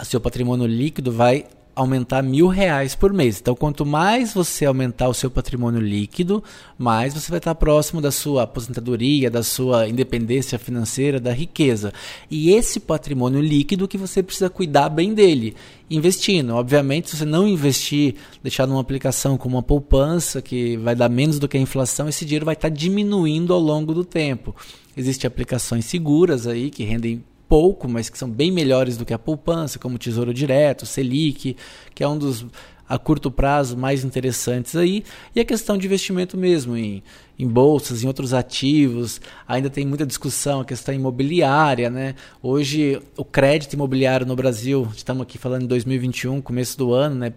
seu 0.04 0.20
patrimônio 0.20 0.66
líquido 0.66 1.12
vai 1.12 1.44
aumentar 1.78 2.22
mil 2.22 2.48
reais 2.48 2.96
por 2.96 3.12
mês. 3.12 3.38
Então, 3.40 3.54
quanto 3.54 3.86
mais 3.86 4.34
você 4.34 4.66
aumentar 4.66 5.08
o 5.08 5.14
seu 5.14 5.30
patrimônio 5.30 5.80
líquido, 5.80 6.42
mais 6.76 7.14
você 7.14 7.30
vai 7.30 7.38
estar 7.38 7.54
próximo 7.54 8.00
da 8.00 8.10
sua 8.10 8.42
aposentadoria, 8.42 9.30
da 9.30 9.44
sua 9.44 9.88
independência 9.88 10.58
financeira, 10.58 11.20
da 11.20 11.32
riqueza. 11.32 11.92
E 12.28 12.50
esse 12.50 12.80
patrimônio 12.80 13.40
líquido 13.40 13.86
que 13.86 13.96
você 13.96 14.24
precisa 14.24 14.50
cuidar 14.50 14.88
bem 14.88 15.14
dele, 15.14 15.54
investindo. 15.88 16.56
Obviamente, 16.56 17.10
se 17.10 17.18
você 17.18 17.24
não 17.24 17.46
investir, 17.46 18.16
deixar 18.42 18.66
numa 18.66 18.80
aplicação 18.80 19.38
como 19.38 19.54
uma 19.56 19.62
poupança, 19.62 20.42
que 20.42 20.76
vai 20.78 20.96
dar 20.96 21.08
menos 21.08 21.38
do 21.38 21.46
que 21.46 21.56
a 21.56 21.60
inflação, 21.60 22.08
esse 22.08 22.24
dinheiro 22.24 22.44
vai 22.44 22.54
estar 22.54 22.70
diminuindo 22.70 23.54
ao 23.54 23.60
longo 23.60 23.94
do 23.94 24.04
tempo. 24.04 24.52
Existem 24.96 25.28
aplicações 25.28 25.84
seguras 25.84 26.44
aí 26.44 26.70
que 26.70 26.82
rendem 26.82 27.22
pouco, 27.48 27.88
mas 27.88 28.10
que 28.10 28.18
são 28.18 28.30
bem 28.30 28.52
melhores 28.52 28.96
do 28.96 29.04
que 29.04 29.14
a 29.14 29.18
poupança, 29.18 29.78
como 29.78 29.98
Tesouro 29.98 30.34
Direto, 30.34 30.84
Selic, 30.84 31.56
que 31.94 32.04
é 32.04 32.08
um 32.08 32.18
dos 32.18 32.46
a 32.88 32.98
curto 32.98 33.30
prazo 33.30 33.76
mais 33.76 34.02
interessantes 34.02 34.74
aí, 34.74 35.04
e 35.34 35.40
a 35.40 35.44
questão 35.44 35.76
de 35.76 35.86
investimento 35.86 36.38
mesmo 36.38 36.74
em, 36.74 37.02
em 37.38 37.46
bolsas, 37.46 38.02
em 38.02 38.06
outros 38.06 38.32
ativos. 38.32 39.20
Ainda 39.46 39.68
tem 39.68 39.86
muita 39.86 40.06
discussão 40.06 40.60
a 40.60 40.64
questão 40.64 40.94
imobiliária, 40.94 41.90
né? 41.90 42.14
Hoje 42.42 43.00
o 43.16 43.24
crédito 43.24 43.74
imobiliário 43.74 44.26
no 44.26 44.34
Brasil, 44.34 44.88
estamos 44.96 45.22
aqui 45.22 45.36
falando 45.36 45.64
em 45.64 45.66
2021, 45.66 46.40
começo 46.40 46.78
do 46.78 46.94
ano, 46.94 47.16
né? 47.16 47.34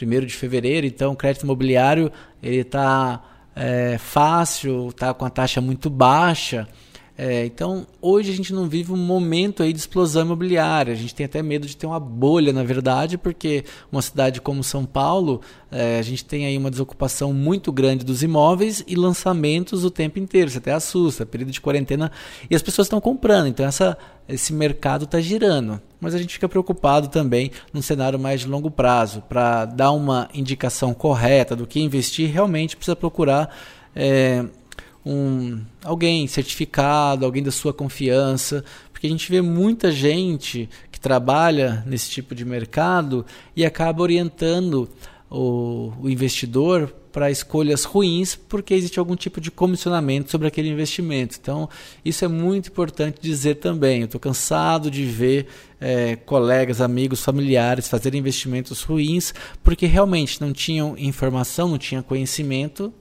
1 0.00 0.26
de 0.26 0.34
fevereiro, 0.34 0.86
então 0.86 1.12
o 1.12 1.16
crédito 1.16 1.42
imobiliário 1.42 2.10
ele 2.42 2.58
está 2.58 3.22
é, 3.54 3.96
fácil, 3.98 4.88
está 4.88 5.12
com 5.12 5.24
a 5.24 5.30
taxa 5.30 5.60
muito 5.60 5.90
baixa. 5.90 6.68
É, 7.16 7.46
então, 7.46 7.86
hoje 8.02 8.32
a 8.32 8.34
gente 8.34 8.52
não 8.52 8.68
vive 8.68 8.92
um 8.92 8.96
momento 8.96 9.62
aí 9.62 9.72
de 9.72 9.78
explosão 9.78 10.22
imobiliária. 10.22 10.92
A 10.92 10.96
gente 10.96 11.14
tem 11.14 11.24
até 11.24 11.40
medo 11.42 11.64
de 11.64 11.76
ter 11.76 11.86
uma 11.86 12.00
bolha, 12.00 12.52
na 12.52 12.64
verdade, 12.64 13.16
porque 13.16 13.64
uma 13.90 14.02
cidade 14.02 14.40
como 14.40 14.64
São 14.64 14.84
Paulo, 14.84 15.40
é, 15.70 15.98
a 16.00 16.02
gente 16.02 16.24
tem 16.24 16.44
aí 16.44 16.58
uma 16.58 16.72
desocupação 16.72 17.32
muito 17.32 17.70
grande 17.70 18.04
dos 18.04 18.24
imóveis 18.24 18.82
e 18.88 18.96
lançamentos 18.96 19.84
o 19.84 19.90
tempo 19.90 20.18
inteiro. 20.18 20.50
Você 20.50 20.58
até 20.58 20.72
assusta, 20.72 21.24
período 21.24 21.52
de 21.52 21.60
quarentena 21.60 22.10
e 22.50 22.56
as 22.56 22.62
pessoas 22.62 22.86
estão 22.86 23.00
comprando. 23.00 23.46
Então, 23.46 23.64
essa, 23.64 23.96
esse 24.28 24.52
mercado 24.52 25.04
está 25.04 25.20
girando. 25.20 25.80
Mas 26.00 26.16
a 26.16 26.18
gente 26.18 26.34
fica 26.34 26.48
preocupado 26.48 27.06
também 27.06 27.52
num 27.72 27.80
cenário 27.80 28.18
mais 28.18 28.40
de 28.40 28.48
longo 28.48 28.72
prazo. 28.72 29.22
Para 29.28 29.66
dar 29.66 29.92
uma 29.92 30.28
indicação 30.34 30.92
correta 30.92 31.54
do 31.54 31.64
que 31.64 31.80
investir, 31.80 32.28
realmente 32.32 32.76
precisa 32.76 32.96
procurar. 32.96 33.54
É, 33.94 34.44
um 35.04 35.60
alguém 35.82 36.26
certificado, 36.26 37.24
alguém 37.24 37.42
da 37.42 37.50
sua 37.50 37.72
confiança, 37.72 38.64
porque 38.92 39.06
a 39.06 39.10
gente 39.10 39.30
vê 39.30 39.40
muita 39.42 39.92
gente 39.92 40.68
que 40.90 40.98
trabalha 40.98 41.84
nesse 41.86 42.10
tipo 42.10 42.34
de 42.34 42.44
mercado 42.44 43.24
e 43.54 43.64
acaba 43.64 44.02
orientando 44.02 44.88
o, 45.30 45.92
o 46.00 46.08
investidor 46.08 46.94
para 47.12 47.30
escolhas 47.30 47.84
ruins 47.84 48.34
porque 48.34 48.74
existe 48.74 48.98
algum 48.98 49.14
tipo 49.14 49.40
de 49.40 49.50
comissionamento 49.50 50.30
sobre 50.30 50.48
aquele 50.48 50.68
investimento. 50.68 51.38
Então, 51.40 51.68
isso 52.04 52.24
é 52.24 52.28
muito 52.28 52.70
importante 52.70 53.20
dizer 53.20 53.56
também. 53.56 54.00
Eu 54.00 54.06
estou 54.06 54.20
cansado 54.20 54.90
de 54.90 55.04
ver 55.04 55.46
é, 55.80 56.16
colegas, 56.16 56.80
amigos, 56.80 57.22
familiares 57.22 57.88
fazerem 57.88 58.18
investimentos 58.18 58.82
ruins 58.82 59.32
porque 59.62 59.86
realmente 59.86 60.40
não 60.40 60.52
tinham 60.52 60.96
informação, 60.98 61.68
não 61.68 61.78
tinham 61.78 62.02
conhecimento 62.02 62.92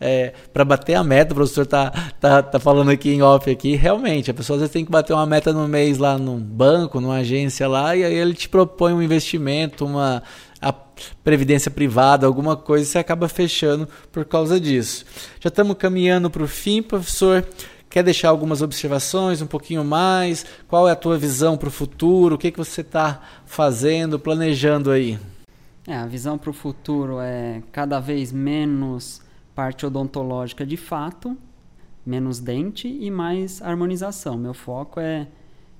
é, 0.00 0.32
para 0.52 0.64
bater 0.64 0.94
a 0.94 1.02
meta, 1.02 1.32
o 1.32 1.34
professor 1.34 1.66
tá, 1.66 1.90
tá, 2.20 2.42
tá 2.42 2.58
falando 2.58 2.90
aqui 2.90 3.10
em 3.10 3.22
off 3.22 3.50
aqui, 3.50 3.74
realmente, 3.74 4.30
a 4.30 4.34
pessoa 4.34 4.56
às 4.56 4.60
vezes 4.60 4.72
tem 4.72 4.84
que 4.84 4.90
bater 4.90 5.12
uma 5.12 5.26
meta 5.26 5.52
no 5.52 5.66
mês 5.66 5.98
lá 5.98 6.16
num 6.16 6.38
banco, 6.38 7.00
numa 7.00 7.16
agência 7.16 7.66
lá, 7.68 7.96
e 7.96 8.04
aí 8.04 8.14
ele 8.14 8.34
te 8.34 8.48
propõe 8.48 8.92
um 8.92 9.02
investimento, 9.02 9.84
uma 9.84 10.22
a 10.60 10.72
previdência 10.72 11.70
privada, 11.70 12.26
alguma 12.26 12.56
coisa, 12.56 12.84
e 12.84 12.86
você 12.86 12.98
acaba 12.98 13.28
fechando 13.28 13.88
por 14.10 14.24
causa 14.24 14.58
disso. 14.58 15.04
Já 15.40 15.48
estamos 15.48 15.76
caminhando 15.76 16.28
para 16.28 16.42
o 16.42 16.48
fim, 16.48 16.82
professor. 16.82 17.46
Quer 17.88 18.02
deixar 18.02 18.28
algumas 18.28 18.60
observações, 18.60 19.40
um 19.40 19.46
pouquinho 19.46 19.84
mais? 19.84 20.44
Qual 20.66 20.88
é 20.88 20.92
a 20.92 20.96
tua 20.96 21.16
visão 21.16 21.56
para 21.56 21.68
o 21.68 21.72
futuro? 21.72 22.34
O 22.34 22.38
que, 22.38 22.50
que 22.50 22.58
você 22.58 22.82
está 22.82 23.22
fazendo, 23.46 24.18
planejando 24.18 24.90
aí? 24.90 25.18
É, 25.86 25.96
a 25.96 26.06
visão 26.06 26.36
para 26.36 26.50
o 26.50 26.52
futuro 26.52 27.18
é 27.18 27.62
cada 27.72 27.98
vez 27.98 28.30
menos 28.30 29.22
parte 29.58 29.84
odontológica 29.84 30.64
de 30.64 30.76
fato, 30.76 31.36
menos 32.06 32.38
dente 32.38 32.86
e 32.86 33.10
mais 33.10 33.60
harmonização. 33.60 34.38
Meu 34.38 34.54
foco 34.54 35.00
é, 35.00 35.26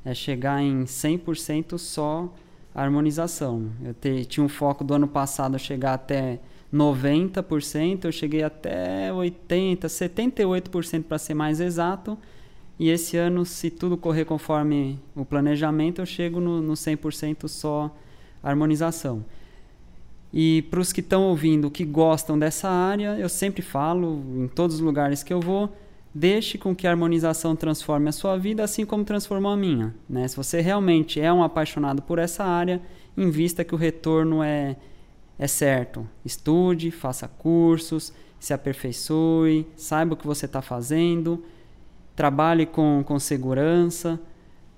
é 0.05 0.13
chegar 0.13 0.61
em 0.61 0.83
100% 0.83 1.79
só 1.79 2.29
harmonização. 2.75 3.71
Eu 3.85 3.95
te, 3.95 4.25
tinha 4.25 4.45
um 4.45 4.49
foco 4.49 4.83
do 4.83 4.95
ano 4.95 5.07
passado 5.07 5.57
chegar 5.61 5.95
até 5.95 6.41
90%, 6.75 8.07
eu 8.07 8.11
cheguei 8.11 8.43
até 8.43 9.13
80%, 9.13 9.85
78% 9.85 11.05
para 11.05 11.17
ser 11.17 11.35
mais 11.35 11.61
exato. 11.61 12.19
E 12.81 12.91
esse 12.91 13.17
ano, 13.17 13.47
se 13.47 13.71
tudo 13.71 13.97
correr 13.97 14.25
conforme 14.25 14.99
o 15.15 15.25
planejamento, 15.25 16.01
eu 16.01 16.07
chego 16.07 16.41
no, 16.41 16.61
no 16.61 16.73
100% 16.73 17.47
só 17.47 17.97
harmonização. 18.43 19.25
E 20.33 20.63
para 20.63 20.81
os 20.81 20.93
que 20.93 21.01
estão 21.01 21.25
ouvindo, 21.25 21.71
que 21.71 21.85
gostam 21.85 22.39
dessa 22.39 22.69
área, 22.69 23.19
eu 23.19 23.29
sempre 23.29 23.63
falo, 23.63 24.23
em 24.37 24.49
todos 24.49 24.77
os 24.77 24.83
lugares 24.83 25.23
que 25.23 25.33
eu 25.33 25.41
vou, 25.41 25.73
deixe 26.15 26.59
com 26.59 26.75
que 26.75 26.87
a 26.87 26.91
harmonização 26.91 27.57
transforme 27.57 28.09
a 28.09 28.13
sua 28.13 28.37
vida, 28.37 28.63
assim 28.63 28.85
como 28.85 29.05
transformou 29.05 29.53
a 29.53 29.57
minha. 29.57 29.95
Né? 30.09 30.27
Se 30.29 30.37
você 30.37 30.61
realmente 30.61 31.21
é 31.21 31.33
um 31.33 31.43
apaixonado 31.43 32.03
por 32.03 32.19
essa 32.19 32.45
área, 32.45 32.81
invista 33.17 33.65
que 33.65 33.75
o 33.75 33.79
retorno 33.79 34.43
é, 34.43 34.77
é 35.39 35.47
certo. 35.47 36.07
Estude, 36.25 36.91
faça 36.91 37.27
cursos, 37.27 38.13
se 38.39 38.53
aperfeiçoe, 38.53 39.67
saiba 39.77 40.15
o 40.15 40.17
que 40.17 40.27
você 40.27 40.47
está 40.47 40.61
fazendo, 40.61 41.43
trabalhe 42.15 42.67
com, 42.67 43.03
com 43.05 43.19
segurança, 43.19 44.21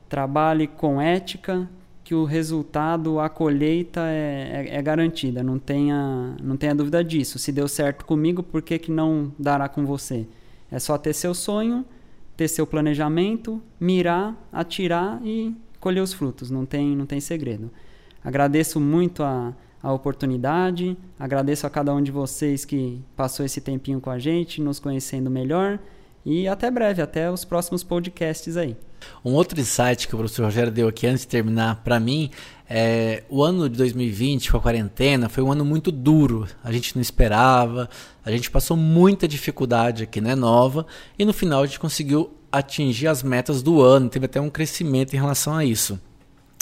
trabalhe 0.08 0.66
com 0.66 1.00
ética, 1.00 1.68
que 2.10 2.14
o 2.16 2.24
resultado, 2.24 3.20
a 3.20 3.28
colheita 3.28 4.00
é, 4.00 4.66
é, 4.68 4.78
é, 4.78 4.82
garantida, 4.82 5.44
não 5.44 5.60
tenha, 5.60 6.34
não 6.42 6.56
tenha 6.56 6.74
dúvida 6.74 7.04
disso. 7.04 7.38
Se 7.38 7.52
deu 7.52 7.68
certo 7.68 8.04
comigo, 8.04 8.42
por 8.42 8.62
que, 8.62 8.80
que 8.80 8.90
não 8.90 9.32
dará 9.38 9.68
com 9.68 9.86
você? 9.86 10.26
É 10.72 10.80
só 10.80 10.98
ter 10.98 11.12
seu 11.12 11.32
sonho, 11.32 11.84
ter 12.36 12.48
seu 12.48 12.66
planejamento, 12.66 13.62
mirar, 13.78 14.36
atirar 14.52 15.24
e 15.24 15.54
colher 15.78 16.00
os 16.00 16.12
frutos, 16.12 16.50
não 16.50 16.66
tem, 16.66 16.96
não 16.96 17.06
tem 17.06 17.20
segredo. 17.20 17.70
Agradeço 18.24 18.80
muito 18.80 19.22
a, 19.22 19.54
a 19.80 19.92
oportunidade, 19.92 20.96
agradeço 21.16 21.64
a 21.64 21.70
cada 21.70 21.94
um 21.94 22.02
de 22.02 22.10
vocês 22.10 22.64
que 22.64 23.00
passou 23.14 23.46
esse 23.46 23.60
tempinho 23.60 24.00
com 24.00 24.10
a 24.10 24.18
gente, 24.18 24.60
nos 24.60 24.80
conhecendo 24.80 25.30
melhor. 25.30 25.78
E 26.26 26.48
até 26.48 26.72
breve, 26.72 27.00
até 27.00 27.30
os 27.30 27.44
próximos 27.44 27.84
podcasts 27.84 28.56
aí. 28.56 28.76
Um 29.24 29.32
outro 29.32 29.60
insight 29.60 30.06
que 30.06 30.14
o 30.14 30.18
professor 30.18 30.44
Rogério 30.44 30.72
deu 30.72 30.88
aqui 30.88 31.06
antes 31.06 31.22
de 31.22 31.28
terminar 31.28 31.82
para 31.84 31.98
mim 32.00 32.30
é 32.68 33.24
o 33.28 33.42
ano 33.42 33.68
de 33.68 33.76
2020 33.76 34.52
com 34.52 34.56
a 34.56 34.60
quarentena 34.60 35.28
foi 35.28 35.42
um 35.42 35.50
ano 35.50 35.64
muito 35.64 35.90
duro. 35.90 36.46
A 36.62 36.70
gente 36.70 36.94
não 36.94 37.02
esperava, 37.02 37.90
a 38.24 38.30
gente 38.30 38.48
passou 38.48 38.76
muita 38.76 39.26
dificuldade 39.26 40.04
aqui, 40.04 40.20
né, 40.20 40.36
nova, 40.36 40.86
e 41.18 41.24
no 41.24 41.32
final 41.32 41.62
a 41.62 41.66
gente 41.66 41.80
conseguiu 41.80 42.32
atingir 42.52 43.08
as 43.08 43.22
metas 43.22 43.62
do 43.62 43.82
ano, 43.82 44.08
teve 44.08 44.26
até 44.26 44.40
um 44.40 44.48
crescimento 44.48 45.14
em 45.14 45.18
relação 45.18 45.54
a 45.54 45.64
isso. 45.64 45.98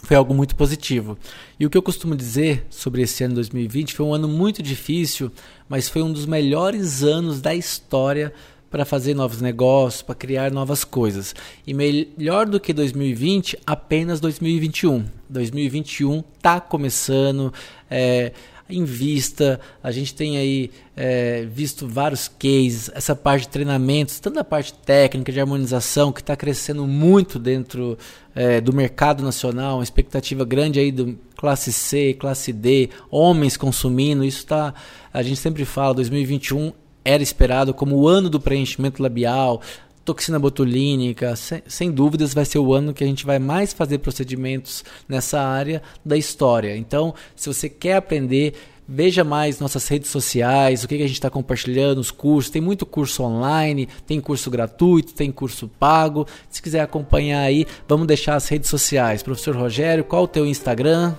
Foi 0.02 0.16
algo 0.16 0.32
muito 0.32 0.54
positivo. 0.54 1.18
E 1.58 1.66
o 1.66 1.70
que 1.70 1.76
eu 1.76 1.82
costumo 1.82 2.14
dizer 2.14 2.66
sobre 2.70 3.02
esse 3.02 3.24
ano 3.24 3.34
2020 3.34 3.94
foi 3.94 4.06
um 4.06 4.14
ano 4.14 4.28
muito 4.28 4.62
difícil, 4.62 5.30
mas 5.68 5.88
foi 5.88 6.02
um 6.02 6.12
dos 6.12 6.24
melhores 6.24 7.02
anos 7.02 7.40
da 7.40 7.54
história 7.54 8.32
para 8.70 8.84
fazer 8.84 9.14
novos 9.14 9.40
negócios, 9.40 10.02
para 10.02 10.14
criar 10.14 10.50
novas 10.50 10.84
coisas. 10.84 11.34
E 11.66 11.72
melhor 11.72 12.46
do 12.46 12.60
que 12.60 12.72
2020, 12.72 13.58
apenas 13.66 14.20
2021. 14.20 15.04
2021 15.28 16.22
está 16.36 16.60
começando. 16.60 17.52
É, 17.90 18.32
em 18.70 18.84
vista, 18.84 19.58
a 19.82 19.90
gente 19.90 20.14
tem 20.14 20.36
aí 20.36 20.70
é, 20.94 21.46
visto 21.50 21.88
vários 21.88 22.28
cases, 22.28 22.90
essa 22.94 23.16
parte 23.16 23.42
de 23.42 23.48
treinamentos, 23.48 24.20
tanto 24.20 24.38
a 24.38 24.44
parte 24.44 24.74
técnica 24.74 25.32
de 25.32 25.40
harmonização 25.40 26.12
que 26.12 26.20
está 26.20 26.36
crescendo 26.36 26.86
muito 26.86 27.38
dentro 27.38 27.96
é, 28.34 28.60
do 28.60 28.72
mercado 28.74 29.22
nacional, 29.22 29.78
uma 29.78 29.82
expectativa 29.82 30.44
grande 30.44 30.78
aí 30.78 30.92
do 30.92 31.18
classe 31.36 31.72
C, 31.72 32.14
classe 32.14 32.52
D, 32.52 32.90
homens 33.10 33.56
consumindo, 33.56 34.22
isso 34.22 34.40
está, 34.40 34.74
a 35.14 35.22
gente 35.22 35.40
sempre 35.40 35.64
fala, 35.64 35.94
2021 35.94 36.72
era 37.08 37.22
esperado 37.22 37.72
como 37.72 37.96
o 37.96 38.06
ano 38.06 38.28
do 38.28 38.38
preenchimento 38.38 39.02
labial, 39.02 39.62
toxina 40.04 40.38
botulínica, 40.38 41.34
sem, 41.36 41.62
sem, 41.66 41.90
dúvidas 41.90 42.34
vai 42.34 42.44
ser 42.44 42.58
o 42.58 42.74
ano 42.74 42.92
que 42.92 43.02
a 43.02 43.06
gente 43.06 43.24
vai 43.24 43.38
mais 43.38 43.72
fazer 43.72 43.98
procedimentos 43.98 44.84
nessa 45.08 45.40
área 45.40 45.82
da 46.04 46.18
história. 46.18 46.76
Então, 46.76 47.14
se 47.34 47.48
você 47.48 47.66
quer 47.66 47.96
aprender, 47.96 48.52
veja 48.86 49.24
mais 49.24 49.58
nossas 49.58 49.88
redes 49.88 50.10
sociais, 50.10 50.84
o 50.84 50.88
que, 50.88 50.98
que 50.98 51.02
a 51.02 51.06
gente 51.06 51.16
está 51.16 51.30
compartilhando, 51.30 51.98
os 51.98 52.10
cursos. 52.10 52.50
Tem 52.50 52.60
muito 52.60 52.84
curso 52.84 53.22
online, 53.22 53.88
tem 54.06 54.20
curso 54.20 54.50
gratuito, 54.50 55.14
tem 55.14 55.32
curso 55.32 55.66
pago. 55.66 56.26
Se 56.50 56.60
quiser 56.60 56.80
acompanhar 56.80 57.40
aí, 57.40 57.66
vamos 57.88 58.06
deixar 58.06 58.34
as 58.34 58.46
redes 58.48 58.68
sociais. 58.68 59.22
Professor 59.22 59.56
Rogério, 59.56 60.04
qual 60.04 60.24
o 60.24 60.28
teu 60.28 60.44
Instagram? 60.44 61.14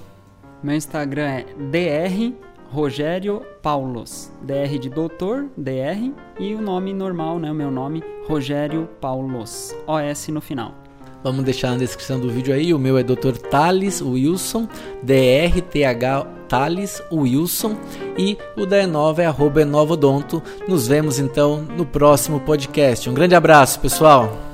Meu 0.62 0.76
Instagram 0.76 1.30
é 1.30 1.46
dr 1.72 2.49
Rogério 2.72 3.42
Paulos, 3.62 4.32
DR 4.42 4.78
de 4.80 4.90
doutor, 4.90 5.48
DR, 5.58 6.12
e 6.40 6.54
o 6.54 6.62
nome 6.62 6.94
normal, 6.94 7.40
né, 7.40 7.52
o 7.52 7.56
meu 7.56 7.72
nome, 7.72 8.04
Rogério 8.28 8.88
Paulos, 9.02 9.76
OS 9.88 10.28
no 10.28 10.40
final. 10.40 10.76
Vamos 11.24 11.44
deixar 11.44 11.72
na 11.72 11.78
descrição 11.78 12.20
do 12.20 12.30
vídeo 12.30 12.54
aí, 12.54 12.74
o 12.74 12.80
meu 12.80 12.98
é 12.98 13.04
Dr. 13.04 13.38
Thales 13.50 14.02
Wilson, 14.02 14.68
DRTH 15.04 16.28
Thales 16.48 17.04
Wilson, 17.12 17.76
e 18.18 18.38
o 18.56 18.66
da 18.66 18.78
Enova 18.78 19.24
é 19.24 19.26
arroba 19.26 19.62
Enovodonto. 19.62 20.42
Nos 20.68 20.88
vemos 20.88 21.20
então 21.20 21.62
no 21.76 21.86
próximo 21.86 22.40
podcast. 22.40 23.10
Um 23.10 23.14
grande 23.14 23.36
abraço, 23.36 23.80
pessoal! 23.80 24.49